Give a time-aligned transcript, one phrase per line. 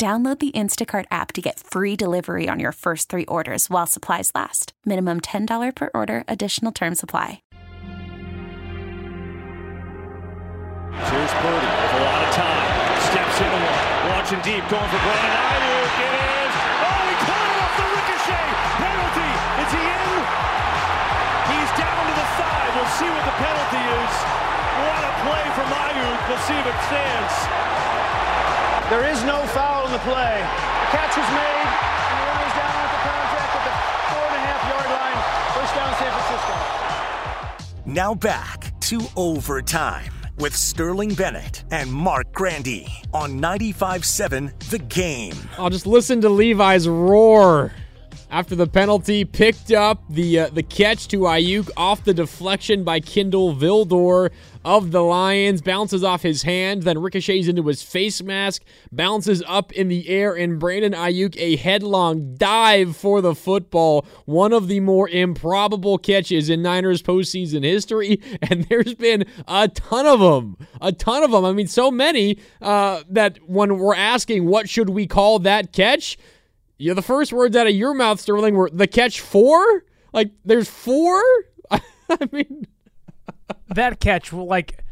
[0.00, 4.32] Download the Instacart app to get free delivery on your first three orders while supplies
[4.34, 4.72] last.
[4.86, 5.44] Minimum $10
[5.76, 7.42] per order, additional term supply.
[11.04, 12.64] Here's Purdy with a lot of time.
[13.12, 13.84] Steps into one.
[14.08, 15.92] Launching deep, going for Brandon Aiyuk.
[15.92, 16.52] It is.
[16.80, 18.48] Oh, he caught it off the ricochet.
[18.80, 19.30] Penalty.
[19.60, 20.16] Is he in?
[21.44, 22.72] He's down to the five.
[22.72, 24.14] We'll see what the penalty is.
[24.80, 26.20] What a play from Aiyuk.
[26.24, 27.69] We'll see if it stands.
[28.90, 30.42] There is no foul in the play.
[30.42, 31.68] The catch was made,
[32.10, 33.74] and the runner's down with the contact at the
[34.10, 35.18] four and a half yard line.
[35.54, 36.54] First down, San Francisco.
[37.86, 45.36] Now back to overtime with Sterling Bennett and Marc Grandi on 95 7 The Game.
[45.56, 47.70] I'll just listen to Levi's roar
[48.30, 53.00] after the penalty picked up the uh, the catch to Aiyuk off the deflection by
[53.00, 54.30] Kindle Vildor
[54.64, 55.60] of the Lions.
[55.62, 60.34] Bounces off his hand then ricochets into his face mask bounces up in the air
[60.34, 64.06] and Brandon Aiyuk a headlong dive for the football.
[64.26, 70.06] One of the more improbable catches in Niners postseason history and there's been a ton
[70.06, 74.46] of them a ton of them I mean so many uh, that when we're asking
[74.46, 76.16] what should we call that catch
[76.80, 79.84] yeah, the first words out of your mouth, Sterling, were the catch four.
[80.12, 81.22] Like, there's four.
[81.70, 81.80] I
[82.32, 82.66] mean,
[83.68, 84.82] that catch, like,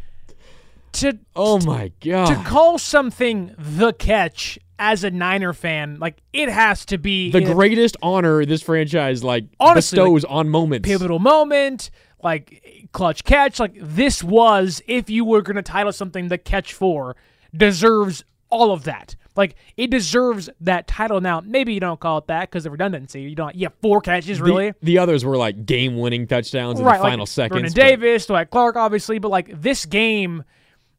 [0.92, 6.48] to oh my god, to call something the catch as a Niner fan, like it
[6.48, 11.18] has to be the greatest honor this franchise like honestly, bestows like, on moments, pivotal
[11.18, 11.90] moment,
[12.22, 13.60] like clutch catch.
[13.60, 17.16] Like this was, if you were going to title something the catch four,
[17.54, 19.16] deserves all of that.
[19.38, 21.20] Like it deserves that title.
[21.20, 23.22] Now, maybe you don't call it that because of redundancy.
[23.22, 23.54] You don't.
[23.54, 24.72] Yeah, four catches really.
[24.72, 27.72] The, the others were like game-winning touchdowns in right, the final like seconds.
[27.72, 30.42] Vernon Davis, Dwight Clark, obviously, but like this game,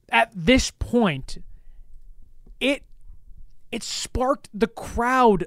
[0.07, 1.39] at this point,
[2.61, 2.83] it
[3.73, 5.45] it sparked the crowd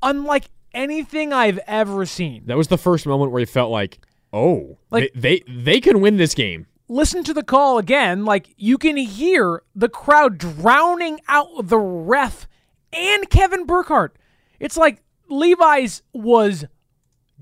[0.00, 2.44] unlike anything I've ever seen.
[2.46, 3.98] That was the first moment where he felt like,
[4.32, 8.54] oh, like, they, they they can win this game listen to the call again, like
[8.56, 12.48] you can hear the crowd drowning out the ref
[12.92, 14.16] and Kevin Burkhardt.
[14.58, 16.64] It's like Levi's was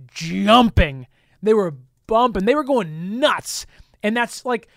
[0.09, 1.07] jumping.
[1.43, 1.75] They were
[2.07, 2.45] bumping.
[2.45, 3.67] They were going nuts.
[4.03, 4.69] And that's like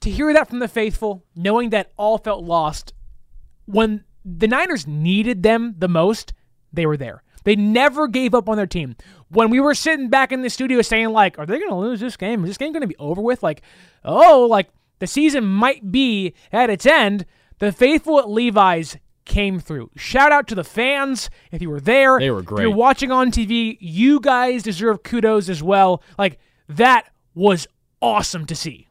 [0.00, 2.94] to hear that from the faithful, knowing that all felt lost
[3.66, 6.32] when the Niners needed them the most,
[6.72, 7.22] they were there.
[7.44, 8.96] They never gave up on their team.
[9.28, 12.00] When we were sitting back in the studio saying, like, are they going to lose
[12.00, 12.44] this game?
[12.44, 13.42] Is this game going to be over with?
[13.42, 13.62] Like,
[14.04, 17.26] oh, like the season might be at its end.
[17.58, 19.90] The faithful at Levi's came through.
[19.96, 21.30] Shout out to the fans.
[21.50, 22.60] If you were there, they were great.
[22.60, 26.02] If you're watching on TV, you guys deserve kudos as well.
[26.18, 26.38] Like,
[26.68, 27.66] that was
[28.00, 28.88] awesome to see.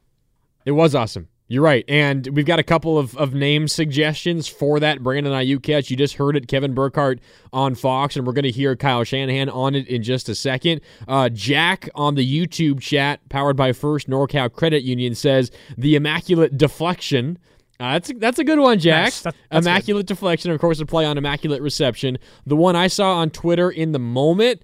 [0.66, 1.28] It was awesome.
[1.52, 1.84] You're right.
[1.90, 5.92] And we've got a couple of, of name suggestions for that Brandon Aiyuk catch.
[5.92, 7.20] You just heard it, Kevin Burkhardt
[7.52, 10.80] on Fox, and we're going to hear Kyle Shanahan on it in just a second.
[11.10, 16.58] Uh, Jack on the YouTube chat, powered by First NorCal Credit Union, says the immaculate
[16.58, 17.38] deflection.
[17.82, 19.08] Uh, that's, a, that's a good one, Jack.
[19.08, 19.22] Nice.
[19.24, 20.14] That, immaculate good.
[20.16, 22.18] deflection, of course, a play on immaculate reception.
[22.46, 24.62] The one I saw on Twitter in the moment,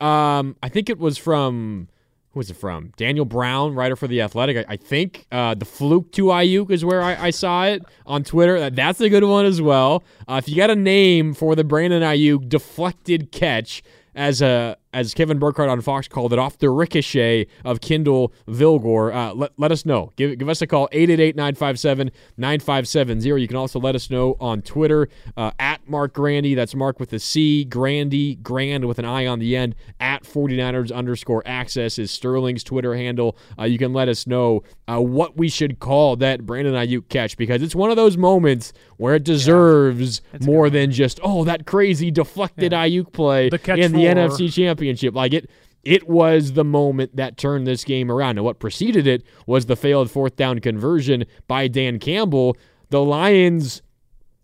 [0.00, 1.88] um, I think it was from
[2.32, 2.92] who was it from?
[2.96, 4.68] Daniel Brown, writer for The Athletic.
[4.68, 8.22] I, I think uh, the fluke to Aiyuk is where I, I, saw it on
[8.22, 8.70] Twitter.
[8.70, 10.04] That's a good one as well.
[10.28, 13.82] Uh, if you got a name for the Brandon Aiyuk deflected catch,
[14.14, 19.14] as a as Kevin Burkhardt on Fox called it, off the ricochet of Kindle Vildor.
[19.14, 20.10] Uh, let, let us know.
[20.16, 23.40] Give, give us a call, 888-957-9570.
[23.40, 26.54] You can also let us know on Twitter, uh, at Marc Grandi.
[26.54, 30.90] That's Mark with a C, Grandi, Grand with an I on the end, at 49ers
[30.92, 33.36] underscore access is Sterling's Twitter handle.
[33.58, 37.36] Uh, you can let us know uh, what we should call that Brandon Aiyuk catch
[37.36, 41.64] because it's one of those moments where it deserves yeah, more than just, oh, that
[41.64, 42.86] crazy deflected yeah.
[42.86, 44.79] Aiyuk play in the NFC Championship.
[45.14, 45.50] Like it,
[45.82, 48.38] it was the moment that turned this game around.
[48.38, 52.56] And what preceded it was the failed fourth down conversion by Dan Campbell.
[52.90, 53.82] The Lions,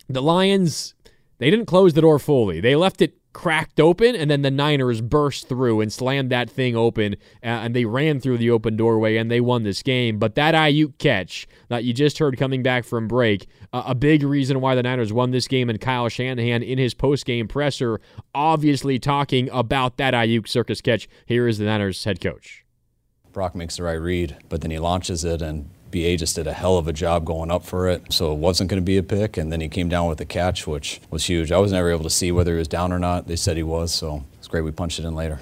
[0.09, 0.95] the Lions,
[1.39, 2.61] they didn't close the door fully.
[2.61, 6.75] They left it cracked open, and then the Niners burst through and slammed that thing
[6.75, 10.19] open, uh, and they ran through the open doorway and they won this game.
[10.19, 14.23] But that Aiyuk catch that you just heard coming back from break, uh, a big
[14.23, 18.01] reason why the Niners won this game, and Kyle Shanahan in his post-game presser
[18.35, 21.07] obviously talking about that Aiyuk circus catch.
[21.27, 22.65] Here is the Niners head coach.
[23.35, 26.53] Brock makes the right read, but then he launches it and BA just did a
[26.53, 29.03] hell of a job going up for it, so it wasn't going to be a
[29.03, 29.37] pick.
[29.37, 31.53] And then he came down with the catch, which was huge.
[31.53, 33.27] I was never able to see whether he was down or not.
[33.27, 35.41] They said he was, so it's great we punched it in later.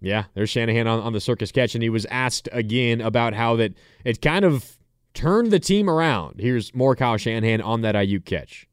[0.00, 3.56] Yeah, there's Shanahan on, on the circus catch, and he was asked again about how
[3.56, 3.74] that
[4.04, 4.78] it kind of
[5.12, 6.40] turned the team around.
[6.40, 8.66] Here's more Kyle Shanahan on that Aiyuk catch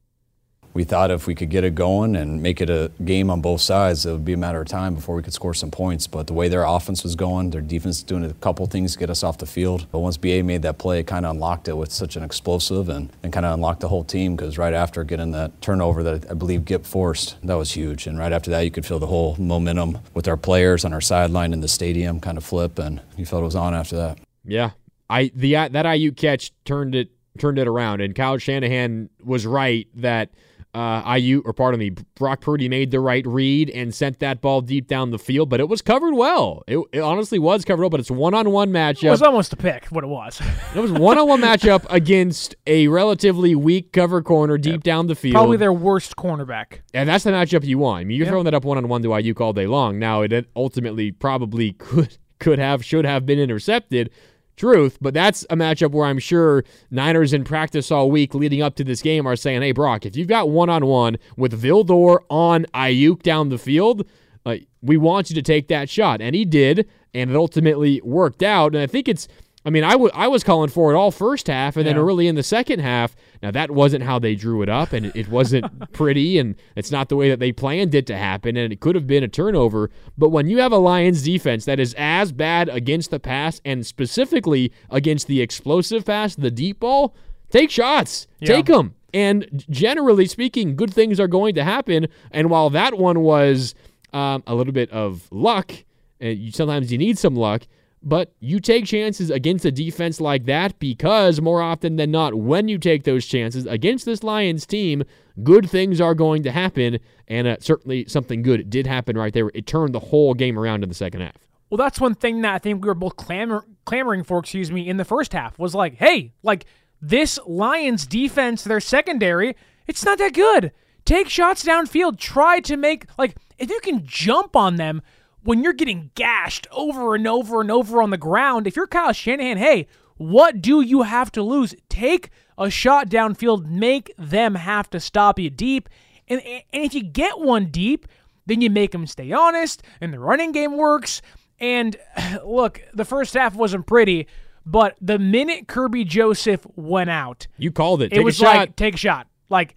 [0.74, 3.60] we thought if we could get it going and make it a game on both
[3.60, 6.06] sides, it would be a matter of time before we could score some points.
[6.06, 9.10] But the way their offense was going, their defense doing a couple things to get
[9.10, 9.86] us off the field.
[9.90, 12.88] But once BA made that play, it kind of unlocked it with such an explosive
[12.88, 16.30] and, and kind of unlocked the whole team because right after getting that turnover that
[16.30, 18.06] I believe Gip forced, that was huge.
[18.06, 21.00] And right after that, you could feel the whole momentum with our players on our
[21.00, 24.18] sideline in the stadium kind of flip, and you felt it was on after that.
[24.44, 24.70] Yeah,
[25.10, 29.88] I the that Aiyuk catch turned it turned it around, and Kyle Shanahan was right
[29.96, 30.30] that–
[30.78, 34.60] uh, Aiyuk, or pardon me, Brock Purdy made the right read and sent that ball
[34.60, 36.62] deep down the field, but it was covered well.
[36.68, 39.08] It, it honestly was covered well, but it's one on one matchup.
[39.08, 40.40] It was almost a pick, what it was.
[40.76, 45.16] it was one on one matchup against a relatively weak cover corner deep down the
[45.16, 45.34] field.
[45.34, 46.82] Probably their worst cornerback.
[46.94, 48.02] And that's the matchup you want.
[48.02, 48.32] I mean, you're yep.
[48.32, 49.98] throwing that up one on one to Aiyuk all day long.
[49.98, 54.10] Now, it ultimately probably could could have, should have been intercepted
[54.58, 58.74] truth, but that's a matchup where I'm sure Niners in practice all week leading up
[58.76, 62.18] to this game are saying, hey, Brock, if you've got one on one with Vildor
[62.28, 64.06] on Aiyuk down the field,
[64.44, 66.20] uh, we want you to take that shot.
[66.20, 68.74] And he did, and it ultimately worked out.
[68.74, 69.28] And I think it's
[69.68, 71.92] I mean, I, w- I was calling for it all first half, and yeah.
[71.92, 73.14] then early in the second half.
[73.42, 76.90] Now that wasn't how they drew it up, and it, it wasn't pretty, and it's
[76.90, 79.28] not the way that they planned it to happen, and it could have been a
[79.28, 79.90] turnover.
[80.16, 83.84] But when you have a Lions defense that is as bad against the pass, and
[83.84, 87.14] specifically against the explosive pass, the deep ball,
[87.50, 88.54] take shots, yeah.
[88.54, 88.94] take them.
[89.12, 92.08] And generally speaking, good things are going to happen.
[92.30, 93.74] And while that one was
[94.14, 95.72] um, a little bit of luck,
[96.20, 97.66] and you, sometimes you need some luck
[98.02, 102.68] but you take chances against a defense like that because more often than not, when
[102.68, 105.02] you take those chances against this Lions team,
[105.42, 106.98] good things are going to happen.
[107.26, 109.50] And uh, certainly something good did happen right there.
[109.54, 111.36] It turned the whole game around in the second half.
[111.70, 114.88] Well, that's one thing that I think we were both clamor- clamoring for, excuse me,
[114.88, 116.64] in the first half was like, hey, like
[117.02, 119.54] this Lions defense, their secondary,
[119.86, 120.72] it's not that good.
[121.04, 122.18] Take shots downfield.
[122.18, 125.02] Try to make, like, if you can jump on them,
[125.42, 129.12] when you're getting gashed over and over and over on the ground, if you're Kyle
[129.12, 129.86] Shanahan, hey,
[130.16, 131.74] what do you have to lose?
[131.88, 135.88] Take a shot downfield, make them have to stop you deep.
[136.26, 138.06] And, and if you get one deep,
[138.46, 141.22] then you make them stay honest, and the running game works.
[141.60, 141.96] And
[142.44, 144.26] look, the first half wasn't pretty,
[144.66, 148.10] but the minute Kerby Joseph went out, you called it.
[148.10, 149.28] Take it was like take a shot.
[149.48, 149.76] Like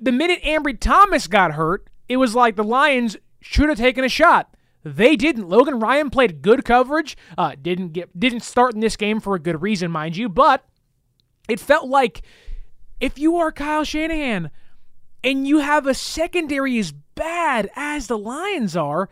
[0.00, 4.08] the minute Ambry Thomas got hurt, it was like the Lions should have taken a
[4.08, 4.54] shot.
[4.84, 5.48] They didn't.
[5.48, 7.16] Logan Ryan played good coverage.
[7.38, 10.28] Uh, didn't get didn't start in this game for a good reason, mind you.
[10.28, 10.64] But
[11.48, 12.22] it felt like
[13.00, 14.50] if you are Kyle Shanahan
[15.22, 19.08] and you have a secondary as bad as the Lions are,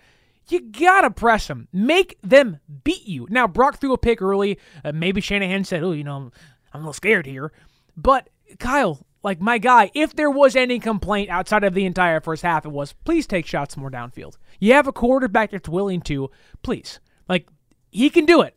[0.49, 3.27] you gotta press them, make them beat you.
[3.31, 4.59] Now Brock threw a pick early.
[4.85, 6.33] Uh, maybe Shanahan said, "Oh, you know, I'm,
[6.73, 7.53] I'm a little scared here,"
[7.97, 12.43] but Kyle, like my guy, if there was any complaint outside of the entire first
[12.43, 14.37] half, it was please take shots more downfield.
[14.59, 16.31] You have a quarterback that's willing to,
[16.63, 17.01] please.
[17.29, 17.49] Like
[17.91, 18.57] he can do it.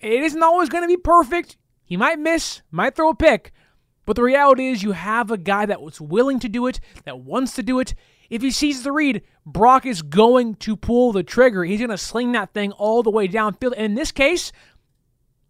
[0.00, 1.56] It isn't always going to be perfect.
[1.84, 3.52] He might miss, might throw a pick,
[4.06, 7.20] but the reality is you have a guy that was willing to do it, that
[7.20, 7.94] wants to do it.
[8.30, 11.62] If he sees the read, Brock is going to pull the trigger.
[11.64, 13.74] He's going to sling that thing all the way downfield.
[13.76, 14.50] And in this case,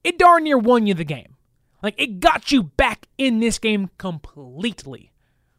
[0.02, 1.33] it darn near won you the game.
[1.84, 5.12] Like it got you back in this game completely.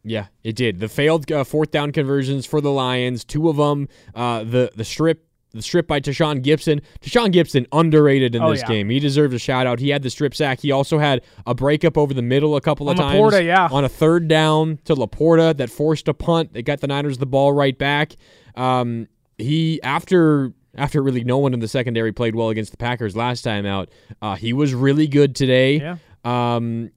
[0.04, 0.80] Yeah, it did.
[0.80, 4.84] The failed uh, fourth down conversions for the Lions, two of them, uh, the the
[4.84, 6.82] strip the strip by Tashaun Gipson.
[7.00, 8.68] Tashaun Gipson underrated in oh, this yeah.
[8.68, 8.90] game.
[8.90, 9.80] He deserves a shout out.
[9.80, 10.60] He had the strip sack.
[10.60, 13.20] He also had a breakup over the middle a couple on of times.
[13.20, 13.70] LaPorta, yeah.
[13.72, 16.54] On a third down to LaPorta that forced a punt.
[16.54, 18.16] They got the Niners the ball right back.
[18.56, 23.16] Um, he after after really no one in the secondary played well against the Packers
[23.16, 23.90] last time out.
[24.22, 25.78] Uh, he was really good today.
[25.78, 25.98] Yeah.
[26.26, 26.92] Um,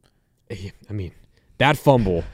[0.51, 1.13] I mean,
[1.59, 2.25] that fumble.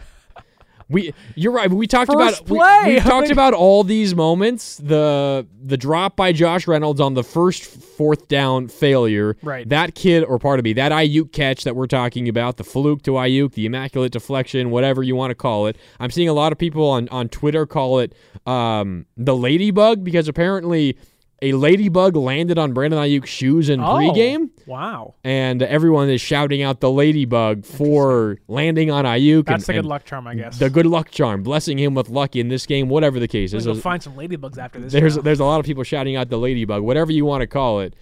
[0.90, 1.70] We, you're right.
[1.70, 2.94] We talked First about we- play.
[2.94, 4.76] We, talked about all these moments.
[4.76, 9.34] The the drop by Josh Reynolds on the first fourth down failure.
[9.42, 9.66] Right.
[9.66, 13.02] That kid, or part of me, that Aiyuk catch that we're talking about, the fluke
[13.04, 15.78] to Aiyuk, the immaculate deflection, whatever you want to call it.
[15.98, 18.14] I'm seeing a lot of people on on Twitter call it
[18.46, 20.98] um, the ladybug because apparently
[21.42, 25.14] a ladybug landed on Brandon Aiyuk's shoes in Oh, pregame Wow.
[25.24, 29.46] and everyone is shouting out the ladybug for landing on Aiyuk.
[29.46, 30.58] That's and, the good luck charm, I guess.
[30.58, 33.66] The good luck charm, blessing him with luck in this game, whatever the case is.
[33.66, 34.92] Go find some ladybugs after this.
[34.92, 35.22] There's now.
[35.22, 37.94] there's a lot of people shouting out the ladybug, whatever you want to call it.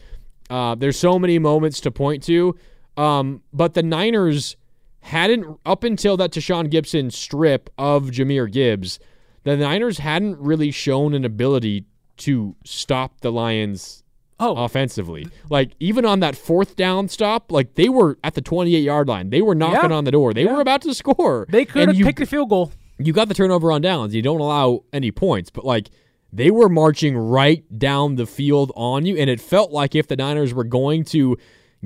[0.50, 2.54] Uh, there's so many moments to point to,
[2.96, 4.56] um, but the Niners
[5.00, 8.98] hadn't up until that Tashaun Gipson strip of Jahmyr Gibbs.
[9.44, 11.86] The Niners hadn't really shown an ability
[12.19, 14.02] to stop the Lions
[14.38, 15.28] oh, offensively.
[15.50, 19.31] Like even on that fourth down stop, like they were at the 28 yard line.
[19.31, 19.97] They were knocking Yeah.
[19.97, 20.33] on the door.
[20.35, 20.54] They Yeah.
[20.54, 21.47] were about to score.
[21.49, 22.73] they could have picked a field goal.
[22.99, 24.14] You got the turnover on downs.
[24.14, 25.90] You don't allow any points, but like
[26.33, 30.16] they were marching right down the field on you, and it felt like if the
[30.16, 31.37] Niners were going to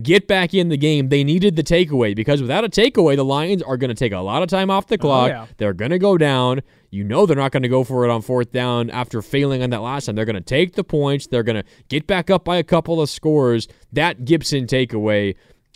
[0.03, 3.63] get back in the game, they needed the takeaway because without a takeaway, the Lions
[3.63, 5.31] are going to take a lot of time off the clock.
[5.31, 5.47] Oh, yeah.
[5.57, 6.63] They're going to go down.
[6.91, 9.71] You know they're not going to go for it on fourth down after failing on
[9.71, 10.15] that last time.
[10.15, 11.27] They're going to take the points.
[11.27, 13.69] They're going to get back up by a couple of scores.
[13.93, 15.35] That Gipson takeaway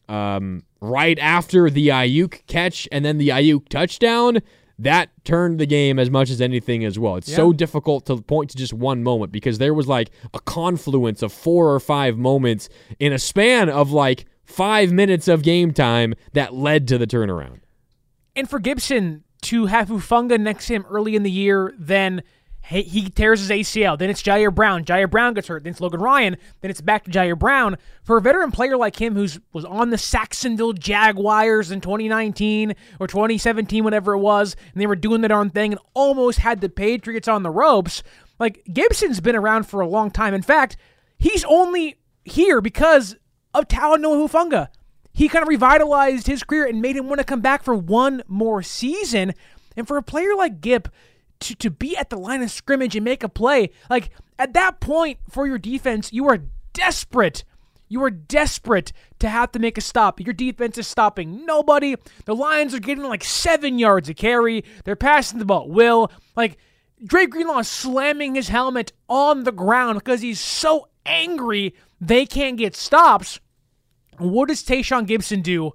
[0.08, 4.40] um, right after the Aiyuk catch and then the Aiyuk touchdown,
[4.80, 7.16] that turned the game as much as anything as well.
[7.16, 11.22] It's so difficult to point to just one moment because there was like a confluence
[11.22, 12.68] of four or five moments
[12.98, 17.60] in a span of like five minutes of game time that led to the turnaround.
[18.34, 22.22] And for Gipson to have Hufanga next to him early in the year, then
[22.78, 23.98] he, tears his ACL.
[23.98, 24.84] Then it's Ji'Ayir Brown.
[24.84, 25.64] Ji'Ayir Brown gets hurt.
[25.64, 26.36] Then it's Logan Ryan.
[26.60, 27.76] Then it's back to Ji'Ayir Brown.
[28.04, 33.08] For a veteran player like him who's was on the Jacksonville Jaguars in 2019 or
[33.08, 36.68] 2017, whatever it was, and they were doing the darn thing and almost had the
[36.68, 38.04] Patriots on the ropes.
[38.38, 40.32] Like Gipson's been around for a long time.
[40.32, 40.76] In fact,
[41.18, 43.16] he's only here because
[43.52, 44.68] of Talanoa Hufanga.
[45.12, 48.22] He kind of revitalized his career and made him want to come back for one
[48.28, 49.34] more season.
[49.76, 50.88] And for a player like Gip
[51.40, 54.80] to, to be at the line of scrimmage and make a play, like at that
[54.80, 56.38] point for your defense, you are
[56.72, 57.44] desperate.
[57.88, 60.20] You are desperate to have to make a stop.
[60.20, 61.96] Your defense is stopping nobody.
[62.24, 64.64] The Lions are getting like seven yards a carry.
[64.84, 65.68] They're passing the ball.
[65.68, 66.56] Will like
[67.04, 72.76] Drake Greenlaw slamming his helmet on the ground because he's so angry they can't get
[72.76, 73.40] stops.
[74.18, 75.72] What does Tashaun Gipson do?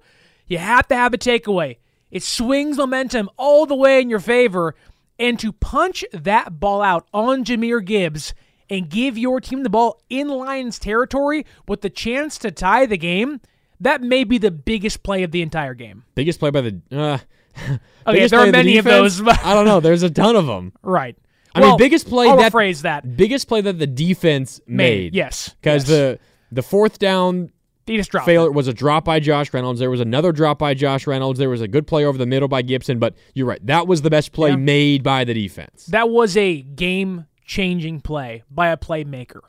[0.47, 1.77] You have to have a takeaway.
[2.11, 4.75] It swings momentum all the way in your favor.
[5.17, 8.33] And to punch that ball out on Jahmyr Gibbs
[8.69, 12.97] and give your team the ball in Lions territory with the chance to tie the
[12.97, 13.39] game,
[13.79, 16.03] that may be the biggest play of the entire game.
[16.15, 16.81] Biggest play by the.
[16.91, 17.17] Uh,
[18.07, 19.17] Okay, there are many of defense?
[19.19, 19.79] those, I don't know.
[19.79, 20.73] There's a ton of them.
[20.83, 21.15] Right.
[21.55, 23.15] I Well, mean, biggest play I'll that rephrase that.
[23.15, 25.15] biggest play that the defense made.
[25.15, 25.55] Yes.
[25.61, 25.87] because yes.
[25.89, 26.19] the
[26.51, 27.49] the fourth down
[27.85, 28.53] They just dropped failure it.
[28.53, 29.79] was a drop by Josh Reynolds.
[29.79, 31.37] There was another drop by Josh Reynolds.
[31.37, 32.99] There was a good play over the middle by Gipson.
[32.99, 33.63] But you're right.
[33.65, 34.55] That was the best play Yeah.
[34.55, 35.85] made by the defense.
[35.87, 39.41] That was a game changing play by a playmaker.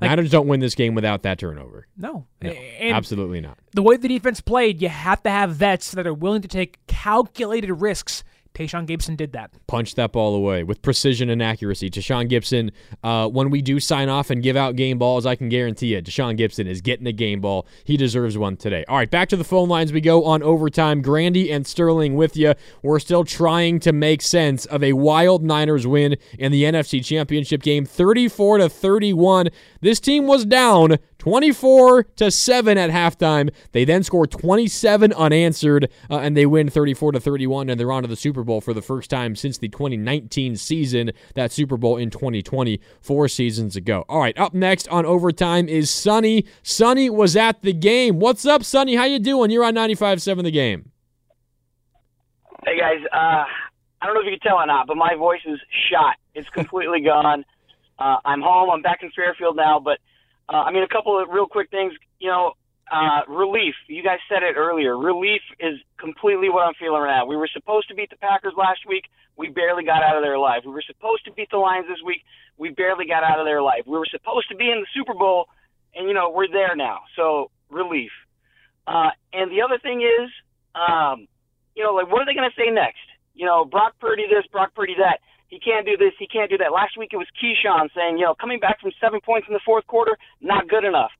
[0.00, 1.86] Niners don't win this game without that turnover.
[1.96, 2.26] No.
[2.40, 3.58] No, absolutely not.
[3.72, 6.78] the way the defense played, you have to have vets that are willing to take
[6.86, 8.24] calculated risks.
[8.54, 9.52] Tashaun Gipson did that.
[9.66, 11.88] punch that ball away with precision and accuracy.
[11.88, 12.70] Deshaun Gipson,
[13.02, 16.02] uh, when we do sign off and give out game balls, I can guarantee you,
[16.02, 17.66] Deshaun Gipson is getting a game ball.
[17.84, 18.84] He deserves one today.
[18.88, 21.00] All right, back to the phone lines we go on overtime.
[21.00, 22.54] Grandi and Sterling with you.
[22.82, 27.62] We're still trying to make sense of a wild Niners win in the NFC Championship
[27.62, 29.48] game, 34 to 31.
[29.80, 33.50] This team was down 24 to 7 at halftime.
[33.72, 38.02] They then score 27 unanswered uh, and they win 34 to 31 and they're on
[38.02, 41.12] to the Super Bowl for the first time since the 2019 season.
[41.34, 44.04] That Super Bowl in 2020, four seasons ago.
[44.08, 46.44] All right, up next on overtime is Sonny.
[46.62, 48.18] Sonny was at the game.
[48.18, 48.96] What's up, Sonny?
[48.96, 49.50] How you doing?
[49.50, 50.90] You're on 95.7 the game.
[52.66, 53.44] Hey guys, uh,
[54.02, 55.58] I don't know if you can tell or not, but my voice is
[55.90, 56.16] shot.
[56.34, 57.44] It's completely gone.
[57.98, 58.70] Uh, I'm home.
[58.70, 59.98] I'm back in Fairfield now, but
[60.48, 61.92] uh, I mean a couple of real quick things.
[62.18, 62.52] You know,
[62.90, 63.74] uh, relief.
[63.86, 64.98] You guys said it earlier.
[64.98, 67.26] Relief is completely what I'm feeling right now.
[67.26, 69.04] We were supposed to beat the Packers last week.
[69.36, 70.62] We barely got out of there alive.
[70.66, 72.22] We were supposed to beat the Lions this week.
[72.58, 73.86] We barely got out of there alive.
[73.86, 75.46] We were supposed to be in the Super Bowl,
[75.94, 77.00] and you know we're there now.
[77.16, 78.10] So relief.
[78.86, 80.28] Uh, and the other thing is,
[80.74, 81.28] um,
[81.76, 83.06] you know, like what are they going to say next?
[83.34, 85.20] You know, Brock Purdy this, Brock Purdy that.
[85.46, 86.70] He can't do this, he can't do that.
[86.70, 89.60] Last week it was Keyshawn saying, you know, coming back from seven points in the
[89.64, 91.10] fourth quarter, not good enough.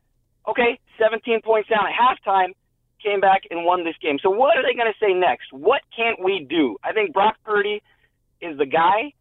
[0.49, 2.54] Okay, 17 points down at halftime,
[3.02, 4.18] came back and won this game.
[4.23, 5.52] So what are they going to say next?
[5.52, 6.76] What can't we do?
[6.82, 7.82] I think Brock Purdy
[8.40, 9.12] is the guy.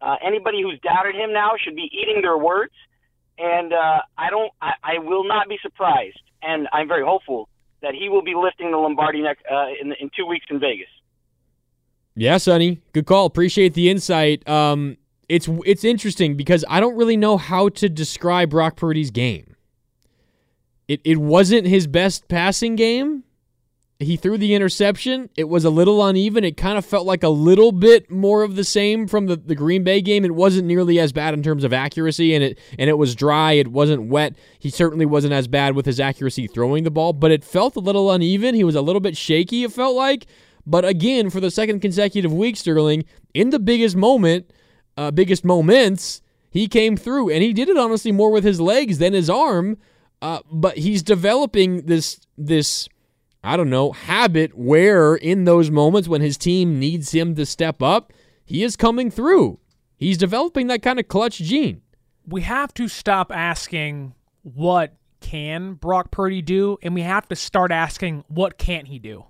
[0.00, 2.72] Uh, anybody who's doubted him now should be eating their words.
[3.38, 7.48] And uh, I don't, I, I will not be surprised, and I'm very hopeful
[7.82, 10.88] that he will be lifting the Lombardi neck uh, in, in two weeks in Vegas.
[12.14, 13.26] Yeah, Sonny, good call.
[13.26, 14.48] Appreciate the insight.
[14.48, 14.96] Um,
[15.28, 19.55] it's it's interesting because I don't really know how to describe Brock Purdy's game.
[20.88, 23.24] It it wasn't his best passing game.
[23.98, 25.30] He threw the interception.
[25.36, 26.44] It was a little uneven.
[26.44, 29.54] It kind of felt like a little bit more of the same from the, the
[29.54, 30.22] Green Bay game.
[30.22, 33.52] It wasn't nearly as bad in terms of accuracy, and it and it was dry.
[33.52, 34.36] It wasn't wet.
[34.58, 37.80] He certainly wasn't as bad with his accuracy throwing the ball, but it felt a
[37.80, 38.54] little uneven.
[38.54, 39.64] He was a little bit shaky.
[39.64, 40.26] It felt like,
[40.66, 44.50] but again, for the second consecutive week, Sterling in the biggest moment,
[44.98, 48.98] uh, biggest moments, he came through, and he did it honestly more with his legs
[48.98, 49.78] than his arm.
[50.26, 52.88] Uh, but he's developing this this
[53.44, 57.80] I don't know, habit where in those moments when his team needs him to step
[57.80, 58.12] up,
[58.44, 59.60] he is coming through.
[59.96, 61.82] He's developing that kind of clutch gene.
[62.26, 67.70] We have to stop asking what can Brock Purdy do, and we have to start
[67.70, 69.26] asking what can't he do.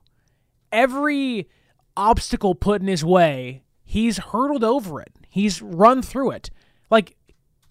[0.73, 1.47] Every
[1.95, 5.12] obstacle put in his way, he's hurdled over it.
[5.29, 6.49] He's run through it.
[6.88, 7.17] Like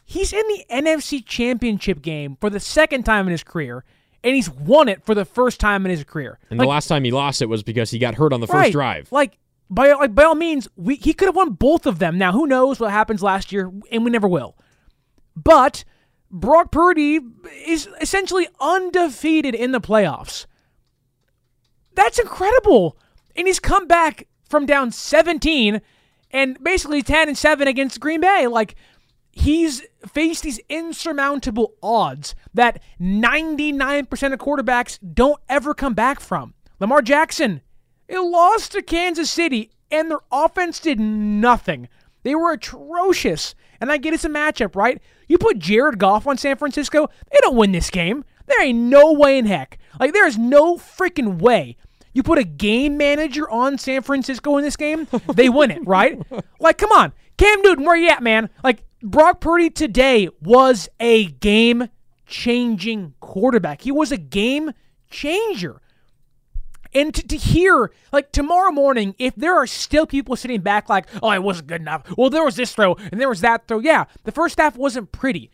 [0.06, 3.84] he's in the NFC Championship game for the second time in his career
[4.26, 6.40] and he's won it for the first time in his career.
[6.50, 8.48] And like, the last time he lost it was because he got hurt on the
[8.48, 9.12] first drive.
[9.12, 9.38] Like
[9.70, 12.18] by like by all means, we he could have won both of them.
[12.18, 14.58] Now who knows what happens last year, and we never will.
[15.36, 15.84] But
[16.32, 17.20] Brock Purdy
[17.66, 20.48] is essentially undefeated in the playoffs.
[21.94, 22.98] That's incredible.
[23.36, 25.82] And he's come back from down 17
[26.32, 28.48] and basically 10 and 7 against Green Bay.
[28.48, 28.76] Like
[29.36, 36.56] he's faced these insurmountable odds that 99% of quarterbacks don't ever come back from.
[36.80, 37.62] Lamar Jackson,
[38.08, 41.88] it lost to Kansas City, and their offense did nothing.
[42.24, 43.54] They were atrocious.
[43.80, 45.02] And I get it's a matchup, right?
[45.28, 48.24] You put Jared Goff on San Francisco, they don't win this game.
[48.48, 49.78] There ain't no way in heck.
[50.00, 51.78] Like, there is no freaking way.
[52.14, 56.22] You put a game manager on San Francisco in this game, they win it, right?
[56.60, 57.12] Like, come on.
[57.38, 58.50] Cam Newton, where you at, man?
[58.64, 61.90] Like, Brock Purdy today was a game
[62.26, 63.82] changing quarterback.
[63.82, 64.72] He was a game
[65.10, 65.82] changer.
[66.94, 71.08] And to, to, hear, like tomorrow morning, if there are still people sitting back like,
[71.22, 72.04] oh, it wasn't good enough.
[72.18, 73.80] Well, there was this throw and there was that throw.
[73.80, 75.52] Yeah, the first half wasn't pretty.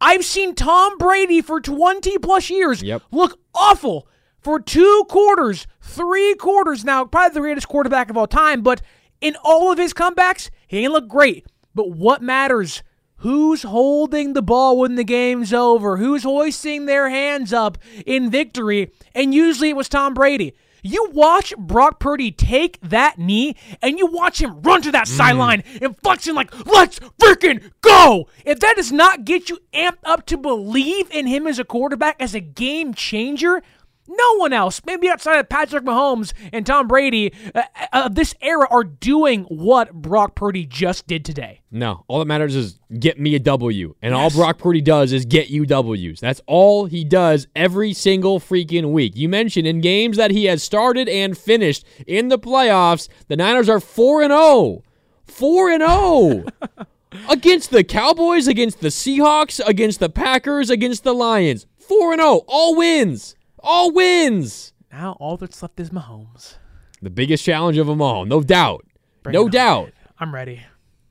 [0.00, 3.02] I've seen Tom Brady for 20 plus years yep.
[3.10, 4.06] look awful
[4.40, 8.82] for two quarters, three quarters now, probably the greatest quarterback of all time, but
[9.22, 11.46] in all of his comebacks, he ain't look great.
[11.74, 12.82] But what matters?
[13.18, 15.96] Who's holding the ball when the game's over?
[15.96, 18.92] Who's hoisting their hands up in victory?
[19.14, 20.54] And usually it was Tom Brady.
[20.82, 25.16] You watch Brock Purdy take that knee and you watch him run to that mm.
[25.16, 28.28] sideline and flexing like, let's freaking go.
[28.44, 32.16] If that does not get you amped up to believe in him as a quarterback,
[32.20, 33.62] as a game changer,
[34.06, 37.62] no one else, maybe outside of Patrick Mahomes and Tom Brady uh,
[37.92, 41.62] uh, of this era, are doing what Brock Purdy just did today.
[41.70, 43.94] No, all that matters is get me a W.
[44.02, 44.20] And yes.
[44.20, 46.20] all Brock Purdy does is get you W's.
[46.20, 49.16] That's all he does every single freaking week.
[49.16, 53.68] You mentioned in games that he has started and finished in the playoffs, the Niners
[53.68, 54.82] are 4 and 0.
[55.26, 56.44] 4 and 0.
[57.30, 61.66] against the Cowboys, against the Seahawks, against the Packers, against the Lions.
[61.78, 62.42] 4 and 0.
[62.46, 63.34] All wins.
[63.64, 64.72] All wins.
[64.92, 66.56] Now all that's left is Mahomes.
[67.02, 68.84] The biggest challenge of them all, no doubt.
[69.22, 69.92] Bring no doubt.
[70.18, 70.62] I'm ready.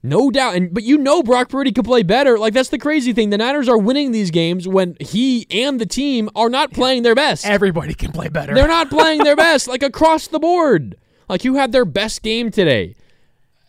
[0.03, 0.55] No doubt.
[0.55, 2.37] And but you know Brock Purdy could play better.
[2.37, 3.29] Like that's the crazy thing.
[3.29, 7.15] The Niners are winning these games when he and the team are not playing their
[7.15, 7.45] best.
[7.45, 8.53] Everybody can play better.
[8.53, 10.95] They're not playing their best, like across the board.
[11.29, 12.95] Like you had their best game today.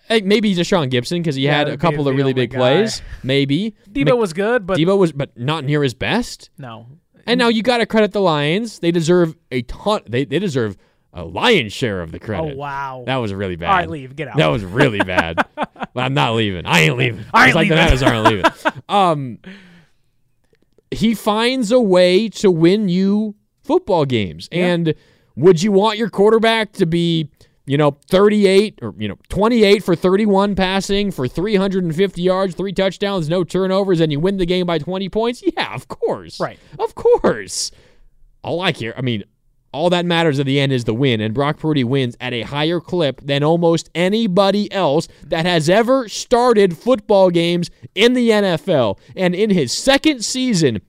[0.09, 2.59] Hey, maybe Deshaun Gipson because he yeah, had a couple of really big guy.
[2.59, 3.01] plays.
[3.23, 6.51] Maybe Deebo Mc- was good, but Deebo was, but not near his best.
[6.59, 6.87] No,
[7.27, 8.79] and now you got to credit the Lions.
[8.79, 10.03] They deserve a ton.
[10.07, 10.77] They, they deserve
[11.13, 12.55] a lion's share of the credit.
[12.55, 13.71] Oh wow, that was really bad.
[13.71, 14.17] All right, leave.
[14.17, 14.37] Get out.
[14.37, 15.47] That was really bad.
[15.57, 16.67] but I'm not leaving.
[16.67, 17.25] I ain't leaving.
[17.33, 17.77] I ain't like leaving.
[17.79, 18.45] the Niners aren't leaving.
[18.87, 19.39] Um,
[20.91, 24.49] he finds a way to win you football games.
[24.53, 24.67] Yeah.
[24.67, 24.95] And
[25.37, 27.31] would you want your quarterback to be
[27.67, 33.29] you know, 38 or, you know, 28 for 31 passing for 350 yards, three touchdowns,
[33.29, 35.43] no turnovers, and you win the game by 20 points?
[35.57, 36.41] Yeah, of course.
[36.41, 36.59] Right.
[36.79, 37.71] Of course.
[38.43, 39.25] All I care, I mean,
[39.73, 42.43] all that matters at the end is the win, and Brock Purdy wins at a
[42.43, 48.99] higher clip than almost anybody else that has ever started football games in the NFL.
[49.17, 50.81] And in his second season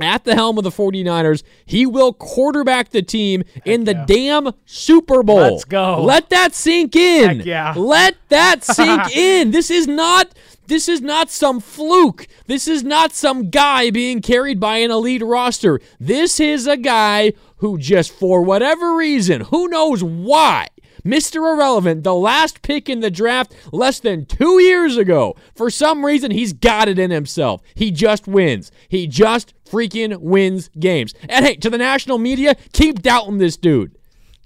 [0.00, 1.42] at the helm of the 49ers.
[1.64, 5.36] He will quarterback the team in the damn Super Bowl.
[5.36, 6.02] Let's go.
[6.02, 7.38] Let that sink in.
[7.38, 7.74] Heck yeah.
[7.76, 9.50] Let that sink in.
[9.50, 10.32] This is not
[10.66, 12.26] this is not some fluke.
[12.46, 15.80] This is not some guy being carried by an elite roster.
[16.00, 20.68] This is a guy who just for whatever reason, who knows why,
[21.04, 21.36] Mr.
[21.36, 25.36] Irrelevant, the last pick in the draft less than two years ago.
[25.54, 27.62] For some reason, he's got it in himself.
[27.74, 28.72] He just wins.
[28.88, 31.14] He just freaking wins games.
[31.28, 33.96] And hey, to the national media, keep doubting this dude.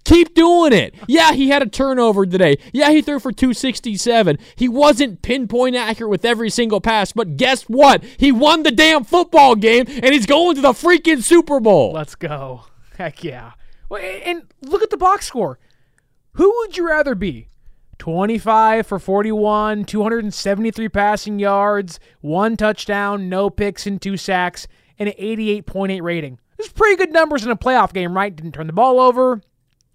[0.05, 0.95] Keep doing it.
[1.07, 2.57] Yeah, he had a turnover today.
[2.73, 4.39] Yeah, he threw for 267.
[4.57, 8.03] He wasn't pinpoint accurate with every single pass, but guess what?
[8.17, 11.93] He won the damn football game and he's going to the freaking Super Bowl.
[11.93, 12.65] Let's go.
[12.97, 13.53] Heck yeah.
[13.91, 15.59] And look at the box score.
[16.33, 17.49] Who would you rather be?
[17.99, 25.15] 25 for 41, 273 passing yards, one touchdown, no picks, and two sacks, and an
[25.19, 26.39] 88.8 rating.
[26.59, 28.35] It's pretty good numbers in a playoff game, right?
[28.35, 29.41] Didn't turn the ball over,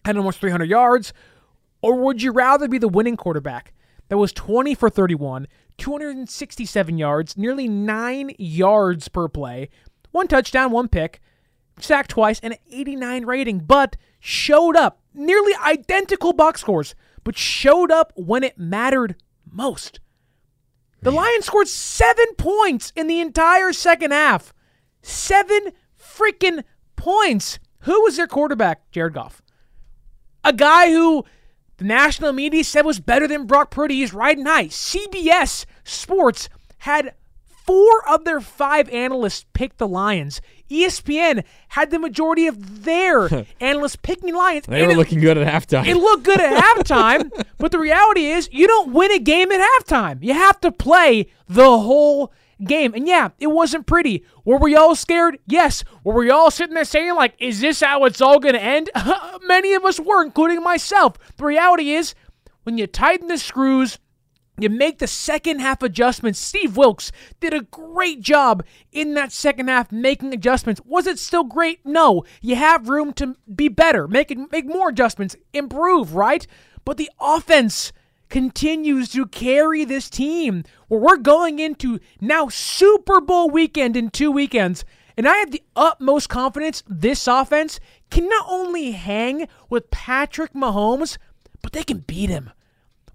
[0.06, 1.14] had almost 300 yards.
[1.82, 3.74] Or would you rather be the winning quarterback
[4.10, 9.70] that was 20 for 31, 267 yards, nearly nine yards per play,
[10.12, 11.20] one touchdown, one pick,
[11.80, 17.92] sacked twice, and an 89 rating, but showed up, nearly identical box scores, but showed
[17.92, 19.16] up when it mattered
[19.50, 20.00] most.
[21.02, 24.54] The Lions scored seven points in the entire second half.
[25.02, 26.64] Seven freaking
[26.96, 27.60] points.
[27.80, 28.90] Who was their quarterback?
[28.92, 29.42] Jared Goff.
[30.46, 31.26] A guy who
[31.78, 33.96] the national media said was better than Brock Purdy.
[33.96, 34.68] He's riding high.
[34.68, 36.48] CBS Sports
[36.80, 37.16] had
[37.66, 40.42] four of their five analysts picked the Lions.
[40.70, 44.66] ESPN had the majority of their analysts picking Lions.
[44.66, 45.86] They were it- looking good at halftime.
[45.88, 49.62] it looked good at halftime, but the reality is you don't win a game at
[49.80, 50.24] halftime.
[50.24, 52.94] You have to play the whole game.
[52.94, 54.24] And yeah, it wasn't pretty.
[54.46, 55.38] Were we all scared?
[55.48, 55.84] Yes.
[56.04, 58.90] Were we all sitting there saying, like, is this how it's all going to end?
[59.48, 61.18] Many of us were, including myself.
[61.38, 62.16] The reality is,
[62.64, 64.00] when you tighten the screws,
[64.58, 66.40] you make the second half adjustments.
[66.40, 70.80] Steve Wilks did a great job in that second half making adjustments.
[70.86, 71.80] Was it still great?
[71.84, 72.24] No.
[72.42, 76.46] You have room to be better, make it, make more adjustments, improve, right?
[76.86, 77.92] But the offense
[78.30, 84.32] continues to carry this team where we're going into now Super Bowl weekend in two
[84.32, 84.86] weekends.
[85.18, 87.80] And I have the utmost confidence this offense
[88.12, 91.18] can not only hang with Patrick Mahomes,
[91.62, 92.52] but they can beat him.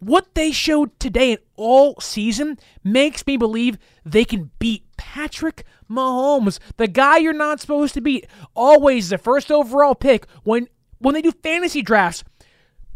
[0.01, 6.59] What they showed today and all season makes me believe they can beat Patrick Mahomes,
[6.77, 8.27] the guy you're not supposed to beat.
[8.55, 12.25] Always the first overall pick when when they do fantasy drafts.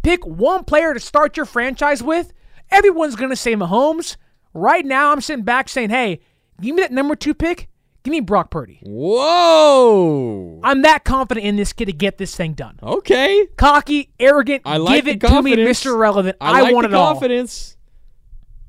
[0.02, 2.32] Pick one player to start your franchise with.
[2.70, 4.16] Everyone's going to say Mahomes.
[4.54, 6.20] Right now, I'm sitting back saying, hey,
[6.60, 7.68] give me that number two pick.
[8.02, 8.80] Give me Brock Purdy.
[8.82, 10.60] Whoa.
[10.64, 12.78] I'm that confident in this kid to get this thing done.
[12.82, 13.46] Okay.
[13.56, 15.84] Cocky, arrogant, I like give it to me, confidence.
[15.84, 15.96] Mr.
[15.96, 16.36] Relevant.
[16.40, 17.12] I, I, like want the it all.
[17.12, 17.76] confidence.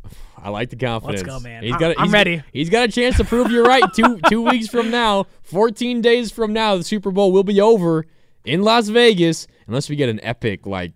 [0.37, 1.21] I like the confidence.
[1.23, 1.63] Let's go, man.
[1.63, 1.91] He's I- got.
[1.91, 2.43] A, I'm he's- ready.
[2.51, 3.83] He's got a chance to prove you're right.
[3.95, 8.05] two two weeks from now, 14 days from now, the Super Bowl will be over
[8.45, 10.93] in Las Vegas, unless we get an epic like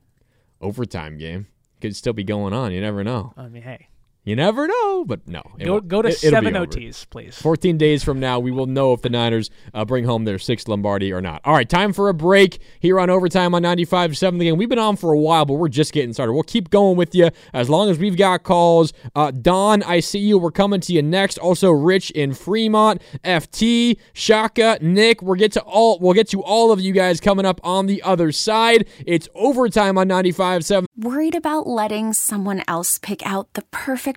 [0.62, 1.48] overtime game.
[1.82, 2.72] Could still be going on.
[2.72, 3.34] You never know.
[3.38, 3.88] I mean, hey,
[4.28, 5.06] You never know.
[5.06, 5.42] But no.
[5.58, 7.38] go, go to It- seven OTs, please.
[7.42, 10.68] 14 days from now, we will know if the Niners uh, bring home their sixth
[10.68, 11.40] Lombardi or not.
[11.46, 14.58] All right, time for a break here on Overtime on 95.7 The Game.
[14.58, 16.34] We've been on for a while, but we're just getting started.
[16.34, 18.92] We'll keep going with you as long as we've got calls.
[19.16, 20.38] Uh, Don, I see you.
[20.38, 21.38] We're coming to you next.
[21.38, 25.22] Also, Rich in Fremont, FT, Shaka, Nick.
[25.22, 26.00] We'll get to all.
[26.00, 28.90] We'll get to all of you guys coming up on the other side.
[29.06, 30.84] It's Overtime on 95.7.
[30.98, 34.17] Worried about letting someone else pick out the perfect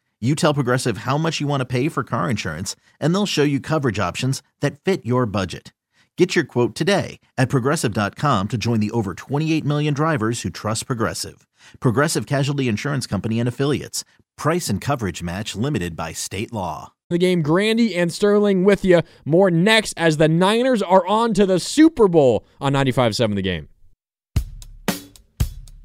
[0.23, 3.41] You tell Progressive how much you want to pay for car insurance, and they'll show
[3.41, 5.73] you coverage options that fit your budget.
[6.15, 10.85] Get your quote today at progressive.com to join the over 28 million drivers who trust
[10.85, 11.47] Progressive.
[11.79, 14.03] Progressive Casualty Insurance Company and Affiliates.
[14.37, 16.91] Price and coverage match limited by state law.
[17.09, 19.01] The game, Grandi and Sterling with you.
[19.25, 23.69] More next as the Niners are on to the Super Bowl on 95.7 The Game.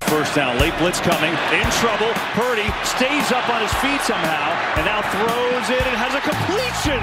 [0.09, 2.13] First down, late blitz coming, in trouble.
[2.39, 7.03] Purdy stays up on his feet somehow, and now throws it and has a completion.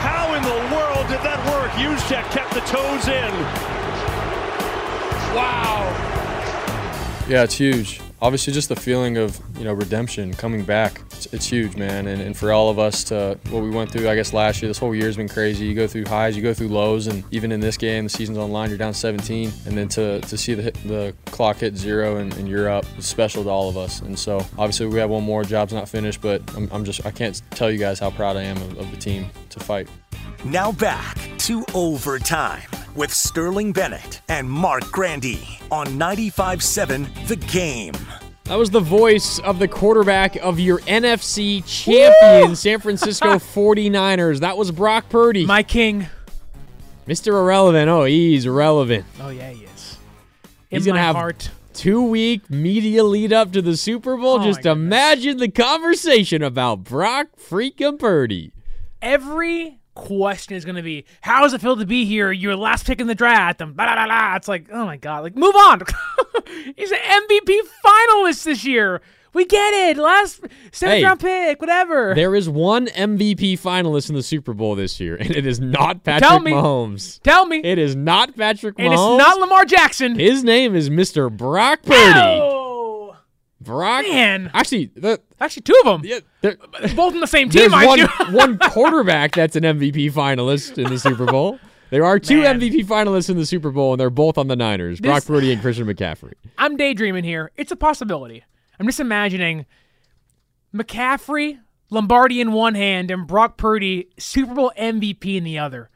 [0.00, 1.70] How in the world did that work?
[1.72, 3.32] Juszczyk kept the toes in.
[5.36, 5.84] Wow.
[7.28, 8.00] Yeah, it's huge.
[8.20, 11.00] Obviously, just the feeling of you know redemption coming back.
[11.12, 12.08] It's, it's huge, man.
[12.08, 14.68] And, and for all of us to what we went through, I guess last year,
[14.68, 15.66] this whole year's been crazy.
[15.66, 18.38] You go through highs, you go through lows, and even in this game, the season's
[18.38, 18.70] on line.
[18.70, 22.48] You're down 17, and then to, to see the the clock hit zero and, and
[22.48, 24.00] you're up is special to all of us.
[24.00, 25.44] And so obviously we have one more.
[25.44, 28.42] Job's not finished, but I'm, I'm just I can't tell you guys how proud I
[28.42, 29.88] am of, of the team to fight.
[30.44, 32.62] Now back to overtime
[32.94, 37.94] with Sterling Bennett and Marc Grandi on 95.7 The Game.
[38.44, 44.40] That was the voice of the quarterback of your NFC champion, San Francisco 49ers.
[44.40, 45.44] That was Brock Purdy.
[45.44, 46.06] My king.
[47.06, 47.28] Mr.
[47.28, 47.88] Irrelevant.
[47.90, 49.04] Oh, he's relevant.
[49.20, 49.98] Oh yeah, he is.
[50.70, 51.50] He's gonna have heart.
[51.74, 54.40] two week media lead up to the Super Bowl.
[54.40, 58.52] Oh, Just imagine the conversation about Brock freaking Purdy.
[59.00, 62.32] Every question is going to be, "How does it feel to be here?
[62.32, 64.36] Your last pick in the draft." And blah, blah, blah, blah.
[64.36, 65.82] It's like, oh my god, like move on.
[66.76, 69.00] He's an MVP finalist this year.
[69.34, 69.98] We get it.
[69.98, 70.40] Last
[70.72, 72.14] seventh Hey, round pick, whatever.
[72.14, 76.02] There is one MVP finalist in the Super Bowl this year, and it is not
[76.02, 76.52] Patrick Tell me.
[76.52, 77.20] Mahomes.
[77.22, 77.58] Tell me.
[77.62, 79.16] It is not Patrick and Mahomes.
[79.18, 80.18] it's not Lamar Jackson.
[80.18, 81.30] His name is Mr.
[81.30, 82.18] Brock Purdy.
[82.18, 82.57] Oh,
[83.60, 84.02] Brock.
[84.06, 84.50] man.
[84.54, 86.02] Actually, the, Actually, two of them.
[86.42, 86.52] yeah,
[86.94, 88.00] Both on the same team, there's one,
[88.32, 91.58] one quarterback that's an MVP finalist in the Super Bowl.
[91.90, 92.60] There are two Man.
[92.60, 95.62] MVP finalists in the Super Bowl, and they're both on the Niners Brock Purdy and
[95.62, 96.34] Christian McCaffrey.
[96.58, 97.50] I'm daydreaming here.
[97.56, 98.44] It's a possibility.
[98.78, 99.64] I'm just imagining
[100.74, 101.58] McCaffrey,
[101.90, 105.90] Lombardi in one hand, and Brock Purdy, Super Bowl MVP in the other.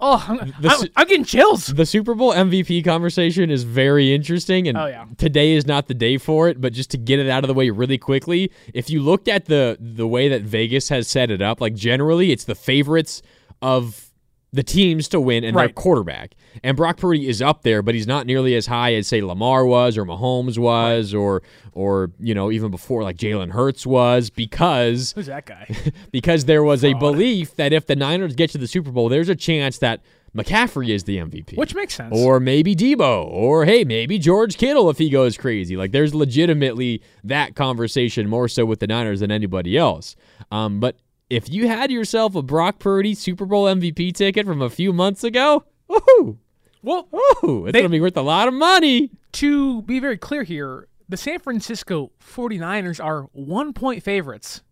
[0.00, 1.66] Oh, I'm, The I'm, getting chills.
[1.66, 5.04] The Super Bowl MVP conversation is very interesting, and Oh, yeah.
[5.18, 6.60] today is not the day for it.
[6.60, 9.46] But just to get it out of the way really quickly, if you looked at
[9.46, 13.22] the the way that Vegas has set it up, like generally, it's the favorites
[13.62, 14.09] of
[14.52, 16.34] the teams to win and their quarterback.
[16.64, 19.64] And Brock Purdy is up there, but he's not nearly as high as say Lamar
[19.64, 25.12] was or Mahomes was or or you know even before like Jalen Hurts was because
[25.12, 25.68] Who's that guy?
[26.12, 29.28] because there was a belief that if the Niners get to the Super Bowl, there's
[29.28, 30.00] a chance that
[30.36, 31.56] McCaffrey is the MVP.
[31.56, 32.16] Which makes sense.
[32.16, 33.26] Or maybe Deebo.
[33.26, 35.76] Or hey, maybe George Kittle if he goes crazy.
[35.76, 40.16] Like there's legitimately that conversation more so with the Niners than anybody else.
[40.50, 40.96] Um, but
[41.30, 45.24] if you had yourself a Brock Purdy Super Bowl MVP ticket from a few months
[45.24, 46.36] ago, woohoo!
[46.82, 47.08] well,
[47.44, 49.10] Ooh, it's They- gonna be worth a lot of money.
[49.32, 54.62] to be very clear here, the San Francisco 49ers are one point favorites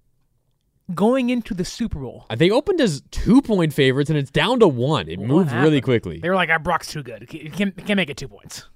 [0.94, 2.25] going into the Super Bowl.
[2.31, 5.09] Uh, They opened as two point favorites and it's down to one.
[5.09, 6.18] It What moved really quickly.
[6.18, 7.29] They were like, ah, Brock's too good.
[7.31, 8.66] He can't, can't make it two points.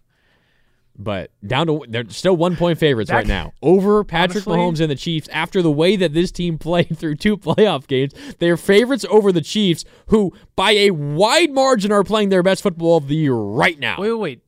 [0.98, 4.80] But down to they're still one point favorites That- right now over Patrick Honestly- Mahomes
[4.80, 8.12] and the Chiefs after the way that this team played through two playoff games.
[8.38, 12.96] They're favorites over the Chiefs, who by a wide margin are playing their best football
[12.98, 13.96] of the year right now.
[13.98, 14.40] Wait, wait, wait.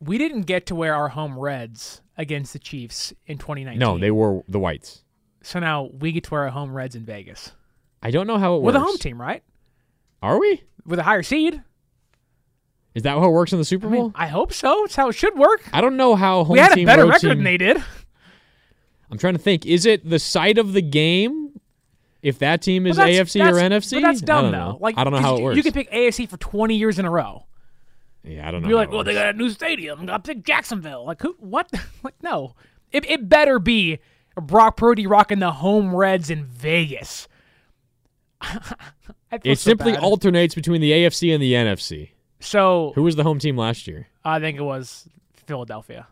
[0.00, 3.78] We didn't get to wear our home Reds against the Chiefs in 2019.
[3.78, 5.04] no, they were the Whites.
[5.42, 7.52] So now we get to wear our home Reds in Vegas.
[8.02, 8.74] I don't know how it We're works.
[8.74, 9.42] the home team, right?
[10.22, 10.62] Are we?
[10.86, 11.62] With a higher seed.
[12.94, 14.02] Is that how it works in the Super I Bowl?
[14.04, 14.84] mean, I hope so.
[14.84, 15.62] It's how it should work.
[15.72, 17.76] I don't know how home we had a team better record team- than they did.
[19.10, 19.66] I'm trying to think.
[19.66, 21.48] Is it the site of the game?
[22.22, 24.58] If that team is AFC or NFC, But that's dumb, I don't though.
[24.72, 24.78] know.
[24.80, 25.56] Like I don't know how it works.
[25.56, 27.46] You can pick AFC for 20 years in a row.
[28.22, 28.68] yeah, I don't know.
[28.68, 30.06] You're like, well, they got a new stadium.
[30.06, 31.06] To pick Jacksonville.
[31.06, 31.34] Like, who?
[31.38, 31.70] What?
[32.02, 32.54] like, no.
[32.92, 34.00] It, it better be
[34.36, 37.26] Brock Purdy rocking the home Reds in Vegas.
[39.44, 40.02] It so simply bad.
[40.02, 42.10] alternates between the AFC and the NFC.
[42.40, 44.08] So Who was the home team last year?
[44.24, 45.08] I think it was
[45.46, 46.06] Philadelphia.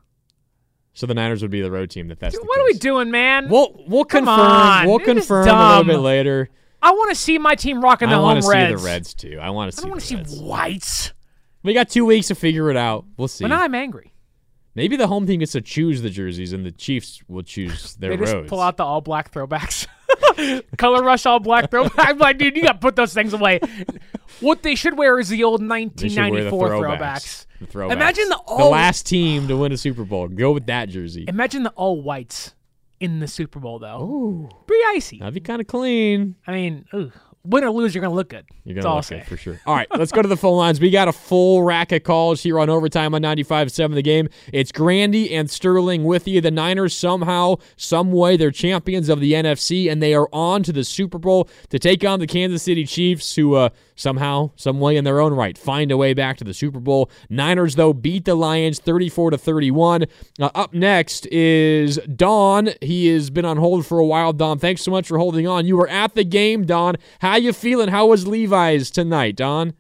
[0.93, 2.11] So the Niners would be the road team.
[2.11, 2.81] If that's Dude, what are we case.
[2.81, 3.49] doing, man?
[3.49, 4.41] We'll we'll Come confirm.
[4.41, 6.49] on, We'll confirm a little bit later.
[6.83, 8.83] I want to see my team rocking the I home want to see Reds.
[8.83, 9.39] the Reds too.
[9.41, 9.83] I want to see.
[9.83, 10.33] don't want the to Reds.
[10.39, 11.13] see whites.
[11.63, 13.05] We got two weeks to figure it out.
[13.17, 13.45] We'll see.
[13.45, 14.13] But now I'm angry.
[14.75, 18.11] Maybe the home team gets to choose the jerseys, and the Chiefs will choose their
[18.11, 18.49] they just roads.
[18.49, 19.87] pull out the all black throwbacks.
[20.77, 21.95] Color rush all black throwbacks.
[21.99, 23.61] I'm like, dude, you got to put those things away.
[24.41, 25.65] What they should wear is the old They
[26.09, 26.99] should wear the 1994 throwbacks.
[26.99, 27.47] throwbacks.
[27.61, 27.93] The throwbacks.
[27.93, 30.29] Imagine the the last team to win a Super Bowl.
[30.29, 31.25] Go with that jersey.
[31.27, 32.55] Imagine the all whites
[33.01, 34.01] in the Super Bowl though.
[34.03, 35.19] Ooh, pretty icy.
[35.19, 36.37] That'd be kind of clean.
[36.47, 37.11] I mean, ooh,
[37.49, 38.47] win or lose, you're gonna look good.
[38.65, 39.61] You're gonna look good for sure.
[39.67, 40.81] All right, let's go to the phone lines.
[40.81, 44.29] We got a full rack of calls here on overtime on 95.7 The Game.
[44.53, 46.41] It's Grandi and Sterling with you.
[46.41, 50.73] The Niners somehow, some way, they're champions of the NFC, and they are on to
[50.73, 54.97] the Super Bowl to take on the Kansas City Chiefs, who uh, somehow, some way
[54.97, 57.11] in their own right, find a way back to the Super Bowl.
[57.29, 60.05] Niners though beat the Lions 34 to 31.
[60.41, 62.71] Uh, up next is Don.
[62.81, 64.33] He has been on hold for a while.
[64.33, 65.67] Don, thanks so much for holding on.
[65.67, 66.97] You were at the game, Don.
[67.21, 67.89] How you feeling?
[67.89, 69.75] How was Levi's tonight, Don?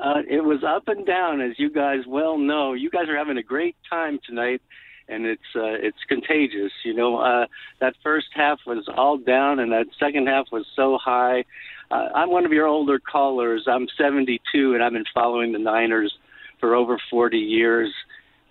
[0.00, 2.74] Uh, it was up and down, as you guys well know.
[2.74, 4.60] You guys are having a great time tonight,
[5.08, 6.72] and it's uh, it's contagious.
[6.84, 7.46] You know, uh,
[7.80, 11.44] that first half was all down, and that second half was so high.
[11.90, 13.64] Uh, I'm one of your older callers.
[13.66, 16.16] I'm 72, and I've been following the Niners
[16.58, 17.92] for over 40 years.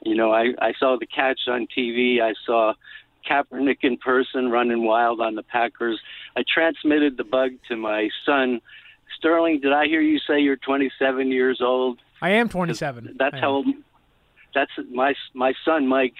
[0.04, 2.22] You know, I, I saw the catch on TV.
[2.22, 2.74] I saw
[3.30, 6.00] Kaepernick in person running wild on the Packers.
[6.38, 8.62] I transmitted the bug to my son.
[9.18, 12.00] Sterling, did I hear you say you're 27 years old?
[12.22, 13.16] I am 27.
[13.18, 13.42] That's I am.
[13.44, 13.68] how old.
[14.54, 16.14] That's my my son Mike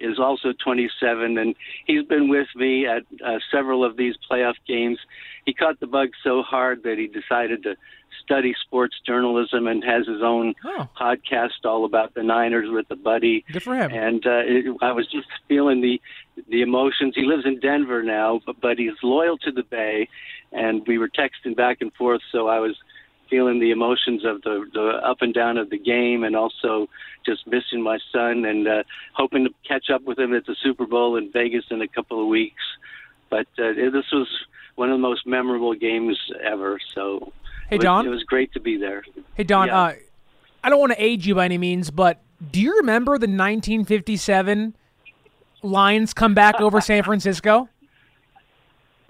[0.00, 1.54] is also 27, and
[1.86, 4.98] he's been with me at uh, several of these playoff games.
[5.46, 7.76] He caught the bug so hard that he decided to
[8.22, 10.88] study sports journalism and has his own Oh.
[11.00, 13.44] podcast all about the Niners with a buddy.
[13.52, 13.90] Good for him.
[13.92, 16.00] And uh, it, I was just feeling the
[16.48, 17.14] the emotions.
[17.16, 20.08] He lives in Denver now, but, but he's loyal to the Bay,
[20.52, 22.20] and we were texting back and forth.
[22.30, 22.76] So I was
[23.28, 26.88] feeling the emotions of the the up and down of the game, and also
[27.26, 28.82] just missing my son and uh,
[29.14, 32.20] hoping to catch up with him at the Super Bowl in Vegas in a couple
[32.20, 32.62] of weeks.
[33.30, 34.28] But uh, this was
[34.76, 36.78] one of the most memorable games ever.
[36.94, 37.32] So
[37.68, 38.06] Hey, it was, Don?
[38.06, 39.04] it was great to be there.
[39.34, 39.78] Hey Don, Yeah.
[39.78, 39.92] uh,
[40.64, 44.74] I don't want to age you by any means, but do you remember the 1957
[45.62, 47.68] Lions come back over San Francisco?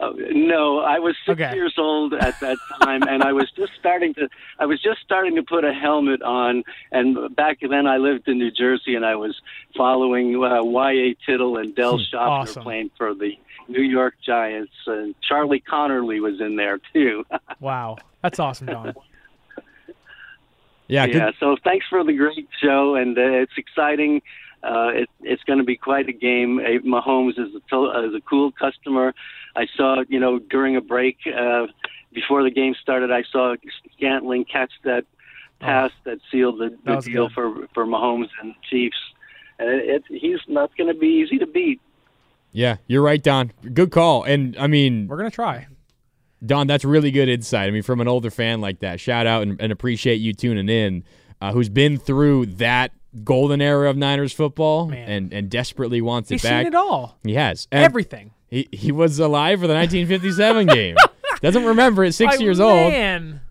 [0.00, 1.54] Uh, no, I was six Okay.
[1.54, 4.28] years old at that time, and I was just starting to.
[4.60, 8.38] I was just starting to put a helmet on, and back then I lived in
[8.38, 9.34] New Jersey, and I was
[9.76, 11.16] following uh, Y.A.
[11.26, 12.62] Tittle and Del Shofner Awesome.
[12.62, 13.32] playing for the
[13.66, 17.24] New York Giants, and Charlie Conerly was in there too.
[17.60, 18.94] Wow, that's awesome, Don.
[20.86, 21.30] Yeah, yeah.
[21.38, 24.22] So thanks for the great show, and uh, it's exciting.
[24.62, 26.58] Uh, it, it's going to be quite a game.
[26.58, 29.14] Uh, Mahomes is a, to- is a cool customer.
[29.56, 31.66] I saw, you know, during a break uh,
[32.12, 33.54] before the game started, I saw
[33.96, 35.04] Scantling catch that
[35.60, 36.94] pass that sealed the, Oh.
[36.94, 37.34] That the deal good.
[37.34, 38.96] for for Mahomes and Chiefs.
[39.58, 41.80] And it, it, he's not going to be easy to beat.
[42.52, 43.52] Yeah, you're right, Don.
[43.74, 44.24] Good call.
[44.24, 45.66] And I mean, We're gonna try.
[46.44, 47.68] Don, that's really good insight.
[47.68, 50.68] I mean, from an older fan like that, shout out and, and appreciate you tuning
[50.68, 51.04] in,
[51.40, 52.92] uh, who's been through that
[53.24, 56.60] golden era of Niners football and, and desperately wants He's it back.
[56.64, 57.18] seen it all.
[57.24, 58.32] He has And Everything.
[58.48, 60.96] He he was alive for the 1957 game.
[61.42, 62.12] Doesn't remember it.
[62.12, 62.92] Six Like, years old.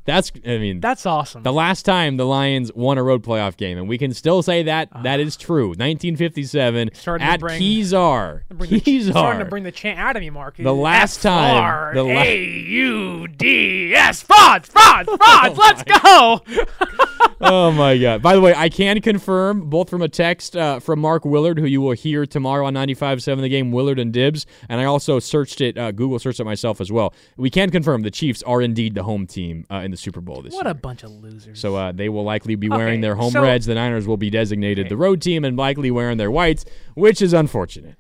[0.07, 1.43] That's I mean that's awesome.
[1.43, 4.63] the last time the Lions won a road playoff game, and we can still say
[4.63, 5.67] that that is true.
[5.69, 8.41] 1957 Starting at bring- Kezar.
[8.49, 10.55] Bring the, starting to bring the chant out of me, Marc.
[10.57, 15.57] The last time- the la- A U D S frauds, frauds, Oh frauds.
[15.57, 16.41] Let's go.
[17.41, 18.21] oh my god!
[18.21, 21.65] By the way, I can confirm both from a text uh, from Mark Willard, who
[21.65, 25.59] you will hear tomorrow on 95.7 The Game, Willard and Dibs, and I also searched
[25.59, 25.77] it.
[25.77, 27.13] Uh, Google searched it myself as well.
[27.35, 30.41] We can confirm the Chiefs are indeed the home team uh, in the Super Bowl
[30.41, 30.71] this What year.
[30.71, 31.59] a bunch of losers.
[31.59, 33.65] So uh, they will likely be Okay, wearing their home so- reds.
[33.65, 37.33] The Niners will be designated the road team and likely wearing their whites, which is
[37.33, 37.95] unfortunate.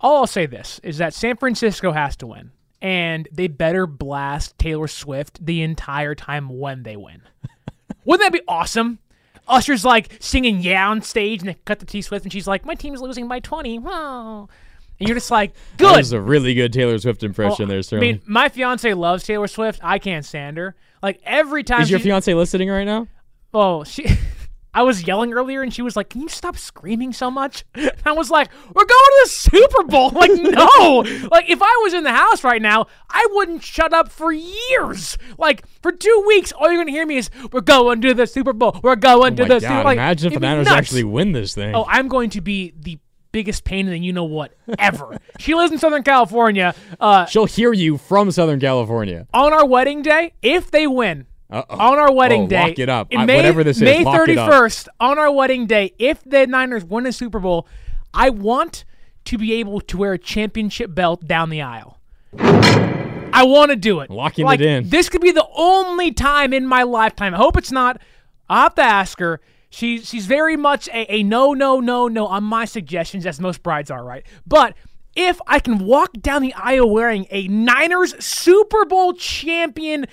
[0.00, 4.58] All I'll say this is that San Francisco has to win, and they better blast
[4.58, 7.22] Taylor Swift the entire time when they win.
[8.04, 8.98] Wouldn't that be awesome?
[9.46, 12.64] Usher's like singing "Yeah" on stage, and they cut to T Swift, and she's like,
[12.64, 14.48] "My team's losing by 20." Wow.
[14.98, 17.98] And you're just like, That "Good." was a really good Taylor Swift impression Oh, there,
[17.98, 19.80] I mean, my fiance loves Taylor Swift.
[19.82, 20.76] I can't stand her.
[21.02, 21.82] Like every time.
[21.82, 23.08] is your fiance listening right now?
[23.52, 24.06] Oh, she.
[24.72, 27.90] I was yelling earlier, and she was like, "Can you stop screaming so much?" And
[28.06, 31.04] I was like, "We're going to the Super Bowl!" Like, no.
[31.30, 35.18] like, if I was in the house right now, I wouldn't shut up for years.
[35.38, 38.52] Like, for two weeks, all you're gonna hear me is, "We're going to the Super
[38.52, 38.78] Bowl.
[38.82, 39.84] We're going Oh to the God, Super." Bowl.
[39.84, 41.74] Like, imagine if the Niners actually win this thing.
[41.74, 42.98] Oh, I'm going to be the
[43.32, 45.18] biggest pain in the you know what ever.
[45.38, 46.74] she lives in Southern California.
[46.98, 49.26] Uh, She'll hear you from Southern California.
[49.32, 51.76] on our wedding day, if they win, Uh-oh.
[51.78, 53.08] on our wedding Oh, day, lock it up.
[53.16, 54.14] I- May, whatever this is, May it up.
[54.14, 57.66] 31st, on our wedding day, if the Niners win a Super Bowl,
[58.12, 58.84] I want
[59.26, 61.98] to be able to wear a championship belt down the aisle.
[62.38, 64.10] I want to do it.
[64.10, 64.88] Locking like, it in.
[64.88, 67.34] This could be the only time in my lifetime.
[67.34, 68.00] I hope it's not.
[68.48, 69.40] I'll have to ask her.
[69.70, 73.62] She's she's very much a, a no, no, no, no on my suggestions, as most
[73.62, 74.26] brides are, right?
[74.46, 74.74] But
[75.14, 80.06] if I can walk down the aisle wearing a Niners Super Bowl champion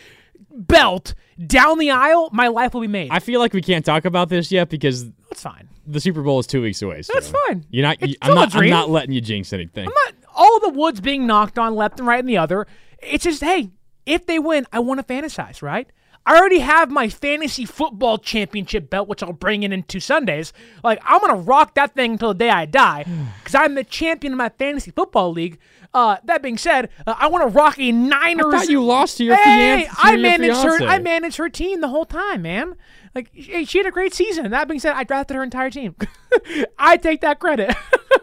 [0.52, 1.14] belt
[1.46, 3.12] down the aisle, my life will be made.
[3.12, 5.68] I feel like we can't talk about this yet because That's fine.
[5.86, 7.02] the Super Bowl is two weeks away.
[7.02, 7.66] So That's fine.
[7.70, 7.98] You're not.
[8.00, 8.56] It's I'm not.
[8.56, 9.88] I'm not letting you jinx anything.
[9.88, 12.68] I'm not all the woods being knocked on left and right and the other.
[13.00, 13.72] It's just, hey,
[14.06, 15.92] if they win, I want to fantasize, right?
[16.28, 20.52] I already have my fantasy football championship belt, which I'll bring in in two Sundays.
[20.84, 23.06] Like, I'm going to rock that thing until the day I die
[23.40, 25.58] because I'm the champion of my fantasy football league.
[25.94, 28.54] Uh, that being said, uh, I want to rock a Niners.
[28.54, 30.84] thought you lost to your hey, fian- to I managed her.
[30.84, 32.76] I managed her team the whole time, man.
[33.18, 34.52] Like she she had a great season.
[34.52, 35.96] That being said, I drafted her entire team.
[36.78, 37.76] I take that credit.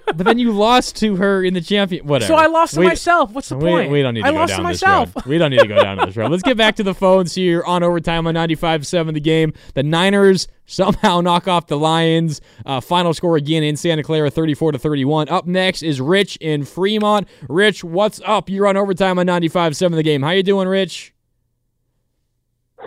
[0.07, 2.07] but then you lost to her in the champion.
[2.07, 2.29] Whatever.
[2.29, 3.33] So I lost to We- myself.
[3.33, 3.91] What's the we, point?
[3.91, 5.17] We don't need to I go lost down to this myself.
[5.17, 5.25] road.
[5.27, 6.31] We don't need to go down to this road.
[6.31, 9.53] Let's get back to the phones here on overtime on 95-7 the game.
[9.75, 12.41] The Niners somehow knock off the Lions.
[12.65, 15.29] Uh, final score again in Santa Clara, 34 to 31.
[15.29, 17.27] Up next is Rich in Fremont.
[17.49, 18.49] Rich, what's up?
[18.49, 20.23] You're on overtime on 95-7 the game.
[20.23, 21.13] How you doing, Rich?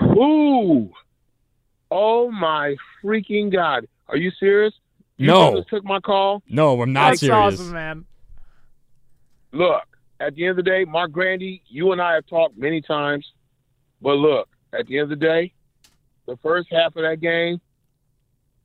[0.02, 0.90] Ooh.
[1.92, 3.88] Oh my freaking God.
[4.08, 4.74] Are you serious?
[5.18, 5.52] You No.
[5.52, 6.44] brothers took my call?
[6.48, 7.54] No, I'm not That's serious.
[7.60, 8.06] awesome, man.
[9.52, 9.84] Look,
[10.20, 13.26] at the end of the day, Marc Grandi, you and I have talked many times,
[14.02, 15.54] but look, at the end of the day,
[16.28, 17.60] the first half of that game,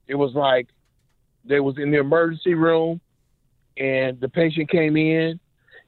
[0.08, 0.68] it was like
[1.44, 3.00] they was in the emergency room
[3.76, 5.38] and the patient came in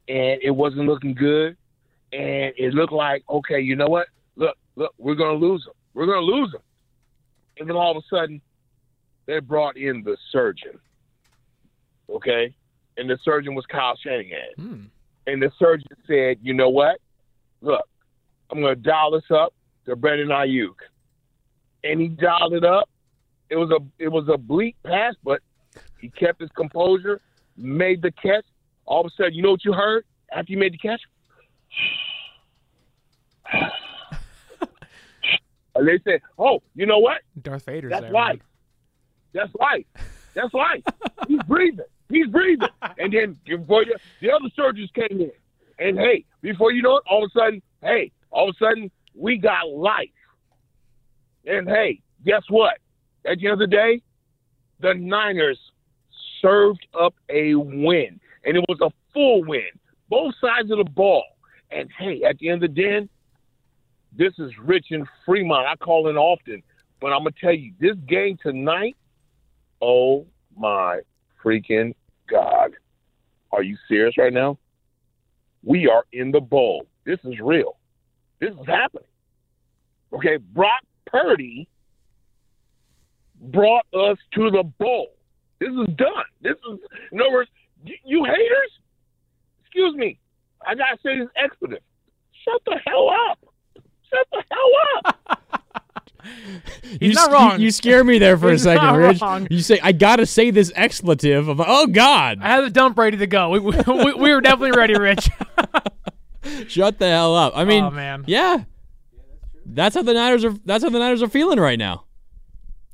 [0.09, 1.57] and it wasn't looking good
[2.13, 4.07] and it looked like, okay, you know what?
[4.37, 5.75] Look, look, we're gonna lose them.
[5.95, 6.63] We're gonna lose them.
[7.59, 8.41] And then all of a sudden,
[9.27, 10.79] they brought in the surgeon.
[12.11, 12.55] Okay?
[12.97, 14.55] And the surgeon was Kyle Shanahan.
[14.57, 14.83] Hmm.
[15.27, 17.01] And the surgeon said, you know what?
[17.61, 17.89] Look,
[18.51, 19.55] I'm going to dial this up
[19.87, 20.75] to Brandon Aiyuk.
[21.83, 22.89] And he dialed it up.
[23.51, 25.41] It was a it was a bleak pass, but
[26.01, 27.21] he kept his composure,
[27.57, 28.45] made the catch.
[28.87, 31.01] All of a sudden, you know what you heard after you made the catch?
[35.75, 37.23] And they said, "Oh, you know what?
[37.41, 38.13] Darth Vader's That's there.
[38.13, 38.41] right.
[39.33, 39.85] That's life.
[40.35, 40.83] That's life.
[41.29, 41.85] He's breathing.
[42.09, 42.69] He's breathing.
[42.99, 45.33] And then before you, the other surgeons came in.
[45.79, 48.91] And hey, before you know it, all of a sudden, hey, all of a sudden,
[49.15, 50.09] we got life.
[51.47, 52.79] And hey, guess what?
[53.27, 54.03] At the end of the day,
[54.81, 55.59] the Niners
[56.41, 58.21] served up a win.
[58.45, 59.69] And it was a full win.
[60.09, 61.25] Both sides of the ball.
[61.71, 63.09] And hey, at the end of the day,
[64.17, 65.67] this is Rich in Fremont.
[65.67, 66.63] I call in often.
[67.01, 68.97] But I'm to tell you, this game tonight,
[69.83, 71.01] oh my
[71.45, 71.95] freaking
[72.31, 72.73] God.
[73.53, 74.59] Are you serious right now?
[75.63, 76.87] We are in the bowl.
[77.05, 77.77] This is real.
[78.41, 79.05] This is happening.
[80.13, 81.69] Okay, Brock Purdy
[83.41, 85.09] brought us to the bowl.
[85.61, 86.25] This is done.
[86.41, 86.79] This is,
[87.13, 87.51] in other words,
[87.85, 88.71] you, you haters,
[89.61, 90.19] excuse me,
[90.67, 91.83] I got to say this expletive.
[92.45, 93.39] Shut the hell up.
[94.15, 94.71] Shut the hell
[95.05, 95.21] up.
[97.01, 97.59] you, not wrong.
[97.59, 99.21] You, you scare me there for a second, not Rich.
[99.21, 99.47] wrong.
[99.51, 101.49] You say I gotta say this expletive.
[101.49, 103.51] I'm oh God, I had the dump ready to go.
[103.51, 105.29] We, we, we, we were definitely ready, Rich.
[106.69, 107.53] shut the hell up.
[107.57, 108.25] I mean, Oh, man.
[108.27, 108.65] yeah,
[109.67, 110.55] that's how the Niners are.
[110.65, 112.05] That's how the Niners are feeling right now.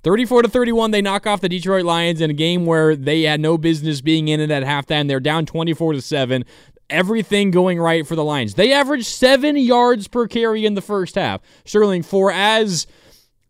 [0.02, 3.38] 34 to 31, they knock off the Detroit Lions in a game where they had
[3.38, 5.08] no business being in it at halftime.
[5.08, 6.42] They're down 24 to 7.
[6.90, 8.54] Everything going right for the Lions.
[8.54, 11.40] They averaged seven yards per carry in the first half.
[11.64, 12.86] Sterling, for as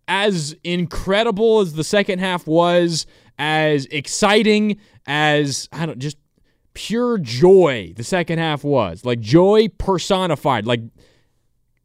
[0.06, 3.06] as incredible as the second half was,
[3.38, 4.76] as exciting
[5.06, 6.16] as I don't just
[6.74, 9.04] pure joy the second half was.
[9.04, 10.66] Like joy personified.
[10.66, 10.80] Like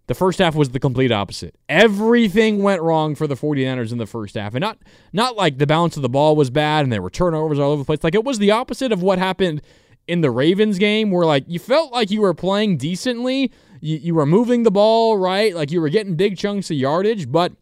[0.08, 1.56] the first half was the complete opposite.
[1.68, 4.54] Everything went wrong for the 49ers in the first half.
[4.54, 4.78] And not
[5.14, 7.82] not like the balance of the ball was bad and there were turnovers all over
[7.82, 8.04] the place.
[8.04, 9.62] Like it was the opposite of what happened
[10.08, 13.52] in the Ravens game where like you felt like you were playing decently.
[13.82, 15.54] You, you were moving the ball, right?
[15.56, 17.54] Like you were getting big chunks of yardage, but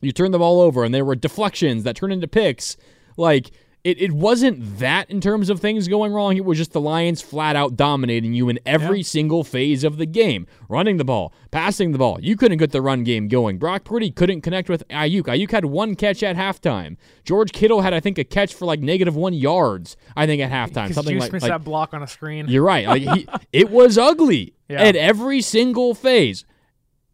[0.00, 2.76] you turned the ball over and there were deflections that turned into picks.
[3.16, 3.50] Like
[3.82, 6.36] it, it wasn't that in terms of things going wrong.
[6.36, 10.04] It was just the Lions flat out dominating you in every single phase of the
[10.06, 10.46] game.
[10.68, 12.18] Running the ball, passing the ball.
[12.20, 13.58] You couldn't get the run game going.
[13.58, 15.22] Brock Purdy couldn't connect with Aiyuk.
[15.22, 16.96] Aiyuk had one catch at halftime.
[17.24, 20.50] George Kittle had, I think, a catch for like negative one yards, I think, at
[20.50, 20.92] halftime.
[20.92, 22.48] Something Juice like, missed like that block on a screen.
[22.48, 22.86] you're right.
[22.86, 24.82] Like he, it was ugly Yeah.
[24.82, 26.44] at every single phase.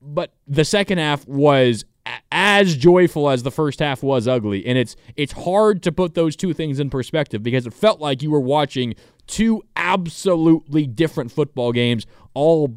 [0.03, 1.85] But the second half was
[2.31, 4.67] as joyful as the first half was ugly.
[4.67, 8.23] And it's it's hard to put those two things in perspective because it felt like
[8.23, 8.95] you were watching
[9.27, 12.77] two absolutely different football games all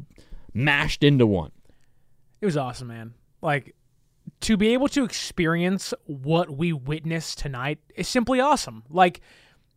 [0.54, 1.52] mashed into one.
[2.40, 3.14] It was awesome, man.
[3.42, 3.74] Like
[4.40, 8.84] to be able to experience what we witnessed tonight is simply awesome.
[8.88, 9.20] Like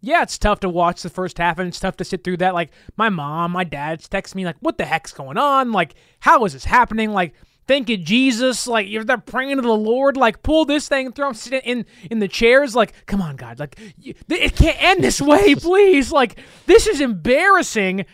[0.06, 2.54] yeah, it's tough to watch the first half and it's tough to sit through that.
[2.54, 5.72] Like my mom, my dad's text me like, "What the heck's going on?
[5.72, 7.34] Like, how is this happening?" Like,
[7.68, 8.68] thank you, Jesus.
[8.68, 10.18] Like you're there praying to the Lord.
[10.18, 11.28] Like pull this thing through.
[11.28, 12.76] I'm sitting in in the chairs.
[12.76, 13.60] Like, come on, God.
[13.60, 16.12] Like it can't end this way, please.
[16.12, 18.06] Like this is embarrassing.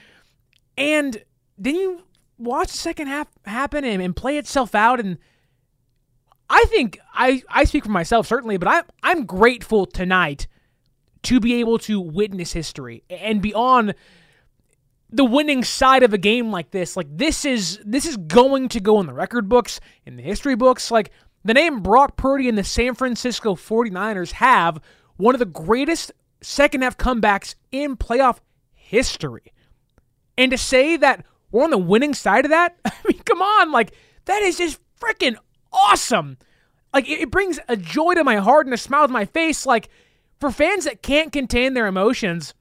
[0.77, 1.23] And
[1.57, 2.03] then you
[2.37, 5.17] watch the second half happen and, and play itself out and.
[6.51, 10.47] I think I, I speak for myself certainly, but I'm I'm grateful tonight
[11.23, 13.93] to be able to witness history and be on
[15.11, 16.95] the winning side of a game like this.
[16.95, 20.55] Like this is this is going to go in the record books, in the history
[20.55, 20.91] books.
[20.91, 21.11] Like
[21.43, 24.79] the name Brock Purdy and the San Francisco 49ers have
[25.17, 28.39] one of the greatest second half comebacks in playoff
[28.73, 29.53] history.
[30.37, 33.71] And to say that we're on the winning side of that, I mean, come on,
[33.71, 33.93] like
[34.25, 35.35] that is just freaking
[35.71, 36.37] awesome.
[36.93, 39.65] Like it, brings a joy to my heart and a smile to my face.
[39.65, 39.89] Like
[40.39, 42.53] for fans that can't contain their emotions,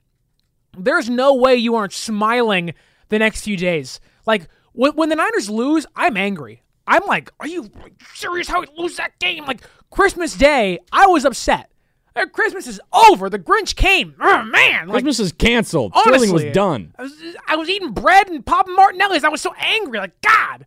[0.77, 2.73] there's no way you aren't smiling
[3.09, 3.99] the next few days.
[4.25, 6.61] Like when, when the Niners lose, I'm angry.
[6.87, 7.69] I'm like, are you
[8.15, 9.45] serious how we lose that game?
[9.45, 9.61] Like
[9.91, 11.71] Christmas Day, I was upset.
[12.15, 13.29] Uh, Christmas is over.
[13.29, 14.15] The Grinch came.
[14.19, 15.91] Oh man, like, Christmas is canceled.
[15.95, 16.93] Honestly, Sterling was done.
[16.97, 19.23] I was, I was eating bread and popping Martinelli's.
[19.23, 19.99] I was so angry.
[19.99, 20.65] Like God,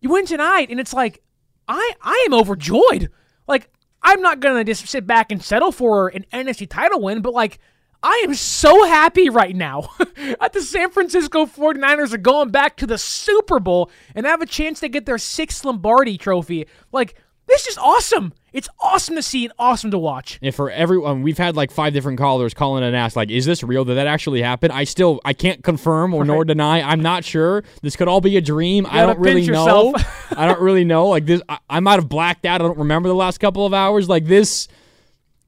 [0.00, 1.22] you win tonight, and it's like
[1.68, 3.10] I I am overjoyed.
[3.46, 3.70] Like
[4.02, 7.58] I'm not gonna just sit back and settle for an NFC title win, but like
[8.02, 12.86] I am so happy right now that the San Francisco 49ers are going back to
[12.86, 16.66] the Super Bowl and have a chance to get their sixth Lombardi trophy.
[16.92, 17.14] Like,
[17.46, 18.32] this is awesome.
[18.52, 20.38] It's awesome to see and awesome to watch.
[20.40, 23.44] And for everyone, um, we've had like five different callers calling and ask, like, is
[23.44, 23.84] this real?
[23.84, 24.70] Did that actually happen?
[24.70, 26.80] I still, I can't confirm or nor deny.
[26.80, 27.64] I'm not sure.
[27.82, 28.86] This could all be a dream.
[28.88, 29.94] I don't really know.
[30.30, 31.08] I don't really know.
[31.08, 32.60] Like this, I, I might have blacked out.
[32.60, 34.08] I don't remember the last couple of hours.
[34.08, 34.68] Like this,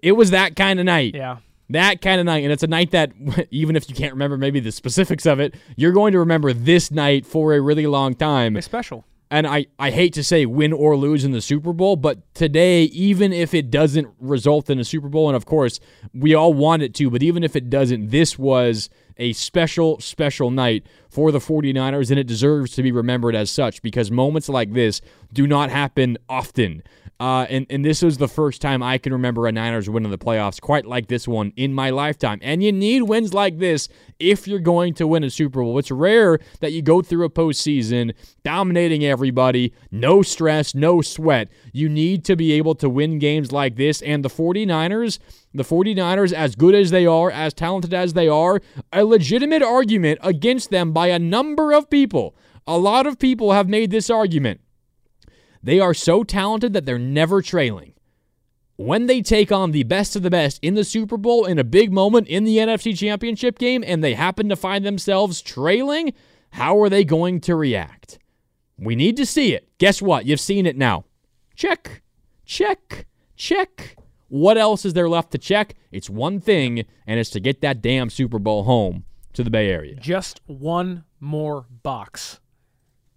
[0.02, 1.14] it was that kind of night.
[1.14, 1.38] Yeah
[1.72, 2.44] that kind of night.
[2.44, 3.12] And it's a night that,
[3.50, 6.90] even if you can't remember maybe the specifics of it, you're going to remember this
[6.90, 8.56] night for a really long time.
[8.56, 9.04] It's special.
[9.30, 12.82] And I, I hate to say win or lose in the Super Bowl, but today,
[12.84, 15.80] even if it doesn't result in a Super Bowl, and of course,
[16.12, 20.50] we all want it to, but even if it doesn't, this was a special, special
[20.50, 24.74] night for the 49ers, and it deserves to be remembered as such because moments like
[24.74, 25.00] this
[25.32, 26.82] do not happen often.
[27.22, 30.10] Uh, and, and this was the first time I can remember a Niners win in
[30.10, 32.40] the playoffs quite like this one in my lifetime.
[32.42, 35.78] And you need wins like this if you're going to win a Super Bowl.
[35.78, 38.12] It's rare that you go through a postseason
[38.42, 41.48] dominating everybody, no stress, no sweat.
[41.72, 44.02] You need to be able to win games like this.
[44.02, 45.20] And the 49ers,
[45.54, 48.60] the 49ers, as good as they are, as talented as they are,
[48.92, 52.34] a legitimate argument against them by a number of people.
[52.66, 54.60] A lot of people have made this argument
[55.62, 57.94] they are so talented that they're never trailing.
[58.76, 61.64] When they take on the best of the best in the Super Bowl in a
[61.64, 66.14] big moment in the NFC Championship game and they happen to find themselves trailing,
[66.50, 68.18] how are they going to react?
[68.78, 69.68] We need to see it.
[69.78, 70.26] Guess what?
[70.26, 71.04] You've seen it now.
[71.54, 72.02] Check,
[72.44, 73.06] check,
[73.36, 73.96] check.
[74.28, 75.74] What else is there left to check?
[75.92, 79.04] It's one thing, and it's to get that damn Super Bowl home
[79.34, 79.94] to the Bay Area.
[79.96, 82.40] Just one more box.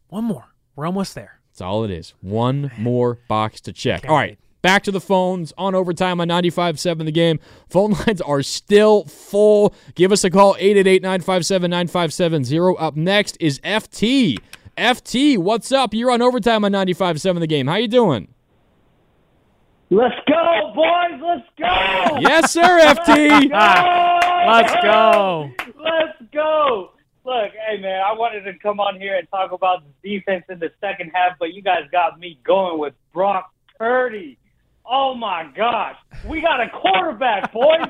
[0.10, 0.54] One more.
[0.76, 1.40] We're almost there.
[1.56, 2.14] That's all it is.
[2.20, 4.00] One more box to check.
[4.00, 4.10] Okay.
[4.10, 4.38] All right.
[4.62, 7.40] Back to the phones on overtime on 95.7 the game.
[7.70, 9.74] Phone lines are still full.
[9.94, 12.76] Give us a call, 888-957-9570.
[12.78, 14.38] Up next is FT.
[14.78, 15.94] FT, what's up?
[15.94, 17.68] You're on overtime on 95.7 the game.
[17.68, 18.28] How you doing?
[19.90, 21.22] Let's go, boys.
[21.24, 22.18] Let's go.
[22.20, 23.50] Yes, sir, FT.
[24.46, 25.52] Let's go.
[25.82, 26.92] Let's go.
[27.26, 30.60] Look, hey man, I wanted to come on here and talk about the defense in
[30.60, 34.38] the second half, but you guys got me going with Brock Purdy.
[34.86, 35.96] Oh my gosh,
[36.28, 37.88] we got a quarterback, boys.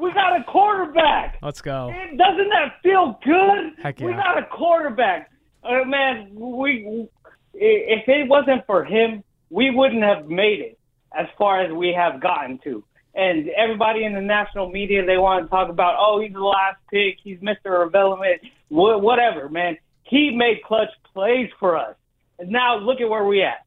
[0.00, 1.38] we got a quarterback.
[1.42, 1.92] Let's go.
[2.16, 3.72] doesn't that feel good?
[3.82, 4.06] Heck yeah.
[4.06, 5.32] We got a quarterback.
[5.64, 7.08] Uh, man, we
[7.54, 10.78] if it wasn't for him, we wouldn't have made it
[11.18, 12.84] as far as we have gotten to
[13.16, 16.76] and everybody in the national media they want to talk about oh he's the last
[16.90, 17.86] pick he's Mr.
[17.86, 19.76] Irrelevant whatever man.
[20.04, 21.96] He made clutch plays for us.
[22.38, 23.64] And now look at where we at.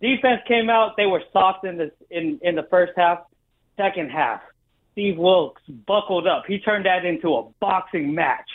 [0.00, 3.20] Defense came out they were soft in the in in the first half.
[3.76, 4.40] Second half
[4.92, 6.44] Steve Wilks buckled up.
[6.46, 8.48] He turned that into a boxing match.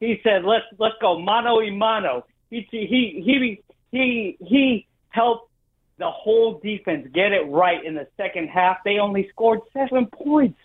[0.00, 2.26] He said let's let's go mano y mano.
[2.50, 2.86] He he
[3.24, 5.50] he he he helped
[5.98, 10.58] the whole defense get it right in the second half, they only scored seven points.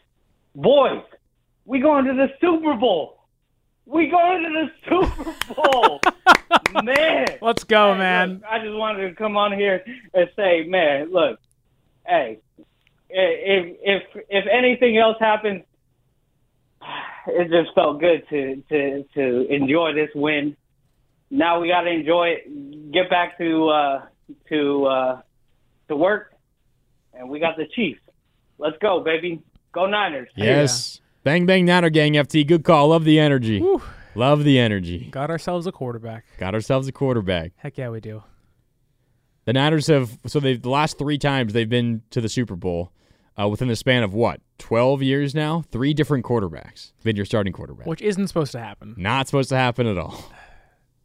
[0.56, 1.04] Boys,
[1.66, 3.20] we going to the Super Bowl.
[3.86, 6.00] We going to the Super Bowl.
[6.84, 7.28] man.
[7.42, 8.34] Let's go, Hey, man.
[8.34, 11.40] look, I just wanted to come on here and say, man, look,
[12.08, 12.40] hey,
[13.10, 15.64] if if if anything else happens,
[17.28, 20.56] it just felt good to to to enjoy this win.
[21.32, 22.92] Now we got to enjoy it.
[22.92, 24.02] Get back to uh,
[24.50, 25.22] to uh,
[25.88, 26.34] to work,
[27.14, 28.02] and we got the Chiefs.
[28.58, 29.42] Let's go, baby.
[29.72, 30.30] Go Niners.
[30.36, 31.00] Yes.
[31.24, 32.48] Bang bang Niner gang FT.
[32.48, 32.90] Good call.
[32.90, 33.64] Love the energy.
[34.16, 35.10] Love the energy.
[35.12, 36.26] Got ourselves a quarterback.
[36.38, 37.52] Got ourselves a quarterback.
[37.58, 38.24] Heck yeah, we do.
[39.46, 42.92] The Niners have so they've the last three times they've been to the Super Bowl
[43.40, 45.64] uh, within the span of what twelve years now.
[45.72, 47.88] Three different quarterbacks been your starting quarterback.
[47.88, 48.96] Which isn't supposed to happen.
[48.98, 50.24] Not supposed to happen at all.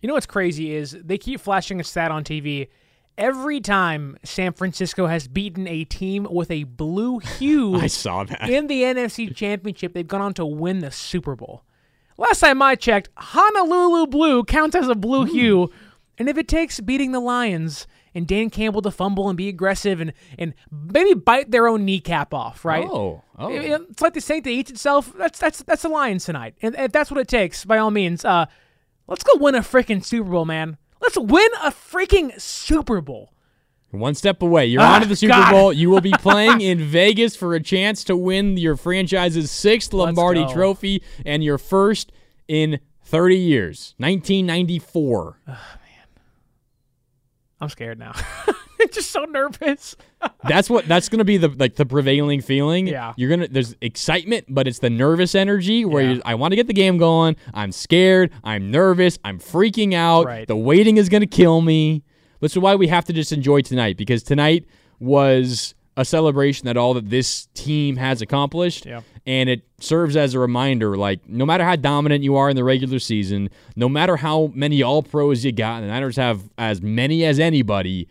[0.00, 2.68] You know what's crazy is they keep flashing a stat on TV.
[3.16, 8.48] Every time San Francisco has beaten a team with a blue hue I saw that.
[8.48, 11.62] in the NFC Championship, they've gone on to win the Super Bowl.
[12.16, 15.70] Last time I checked, Honolulu blue counts as a blue hue,
[16.18, 20.00] and if it takes beating the Lions and Dan Campbell to fumble and be aggressive
[20.00, 22.86] and and maybe bite their own kneecap off, right?
[22.88, 23.48] Oh, oh.
[23.50, 25.12] It's like the saint that eats itself.
[25.18, 28.24] That's that's that's the Lions tonight, and if that's what it takes, by all means,
[28.24, 28.46] uh,
[29.08, 30.76] let's go win a freaking Super Bowl, man.
[31.00, 33.30] Let's win a freaking Super Bowl.
[33.90, 34.66] One step away.
[34.66, 35.50] You're Ah, on to the Super God.
[35.52, 35.72] Bowl.
[35.72, 40.44] You will be playing in Vegas for a chance to win your franchise's sixth Lombardi
[40.52, 42.10] trophy and your first
[42.48, 43.94] in 30 years.
[43.98, 45.38] 1994.
[47.64, 48.12] I'm scared now.
[48.92, 49.96] Just so nervous.
[50.44, 52.86] that's what that's gonna be the like the prevailing feeling.
[52.86, 53.14] Yeah.
[53.16, 56.66] You're gonna there's excitement, but it's the nervous energy where you I want to get
[56.66, 57.36] the game going.
[57.54, 58.30] I'm scared.
[58.44, 59.18] I'm nervous.
[59.24, 60.26] I'm freaking out.
[60.26, 60.46] Right.
[60.46, 62.02] The waiting is gonna kill me.
[62.40, 64.66] That's why we have to just enjoy tonight because tonight
[65.00, 68.86] was a celebration that all that this team has accomplished.
[68.86, 69.02] Yeah.
[69.26, 72.64] And it serves as a reminder like, no matter how dominant you are in the
[72.64, 76.82] regular season, no matter how many all pros you got, and the Niners have as
[76.82, 78.08] many as anybody,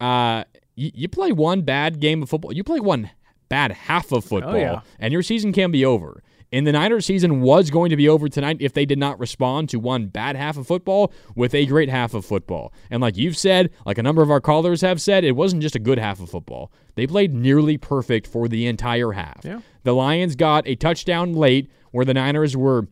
[0.00, 0.44] uh,
[0.74, 3.10] you, you play one bad game of football, you play one
[3.48, 4.80] bad half of football, yeah.
[4.98, 6.22] and your season can be over.
[6.54, 9.68] And the Niners season was going to be over tonight if they did not respond
[9.70, 12.72] to one bad half of football with a great half of football.
[12.92, 15.74] And like you've said, like a number of our callers have said, it wasn't just
[15.74, 16.70] a good half of football.
[16.94, 19.40] They played nearly perfect for the entire half.
[19.42, 19.62] Yeah.
[19.82, 22.86] The Lions got a touchdown late where the Niners were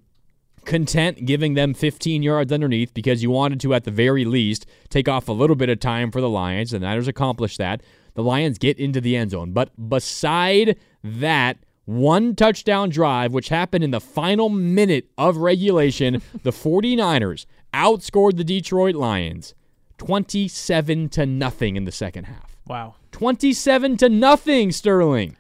[0.64, 5.08] content giving them 15 yards underneath because you wanted to, at the very least, take
[5.08, 6.72] off a little bit of time for the Lions.
[6.72, 7.80] The Niners accomplished that.
[8.14, 9.52] The Lions get into the end zone.
[9.52, 16.50] But beside that, one touchdown drive, which happened in the final minute of regulation, the
[16.52, 19.54] 49ers outscored the Detroit Lions
[19.98, 22.56] 27 to nothing in the second half.
[22.66, 25.36] Wow, 27 to nothing, Sterling.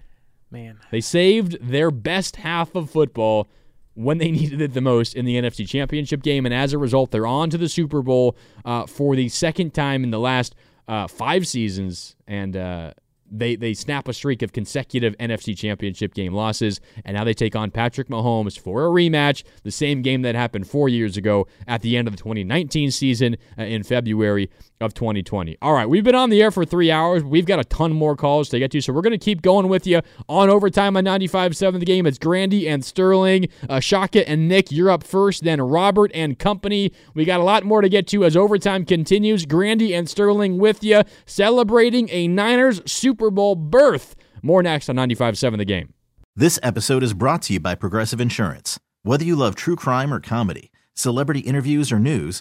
[0.50, 0.78] man.
[0.90, 3.48] They saved their best half of football
[3.94, 7.10] when they needed it the most in the NFC Championship game, and as a result,
[7.10, 10.54] they're on to the Super Bowl uh, for the second time in the last
[10.88, 12.92] uh, five seasons, and uh,
[13.32, 17.56] they they snap a streak of consecutive NFC Championship game losses, and now they take
[17.56, 21.80] on Patrick Mahomes for a rematch, the same game that happened four years ago at
[21.82, 24.50] the end of the 2019 season uh, in February
[24.82, 25.56] of 2020.
[25.62, 27.22] All right, we've been on the air for three hours.
[27.24, 29.68] We've got a ton more calls to get to, so we're going to keep going
[29.68, 32.06] with you on overtime on 95.7 The Game.
[32.06, 34.70] It's Grandi and Sterling, uh, Shaka and Nick.
[34.70, 36.92] You're up first, then Robert and company.
[37.14, 39.46] We got a lot more to get to as overtime continues.
[39.46, 44.16] Grandi and Sterling with you, celebrating a Niners Super Bowl berth.
[44.42, 45.94] More next on 95.7 The Game.
[46.34, 48.80] This episode is brought to you by Progressive Insurance.
[49.02, 52.40] Whether you love true crime or comedy, celebrity interviews or news,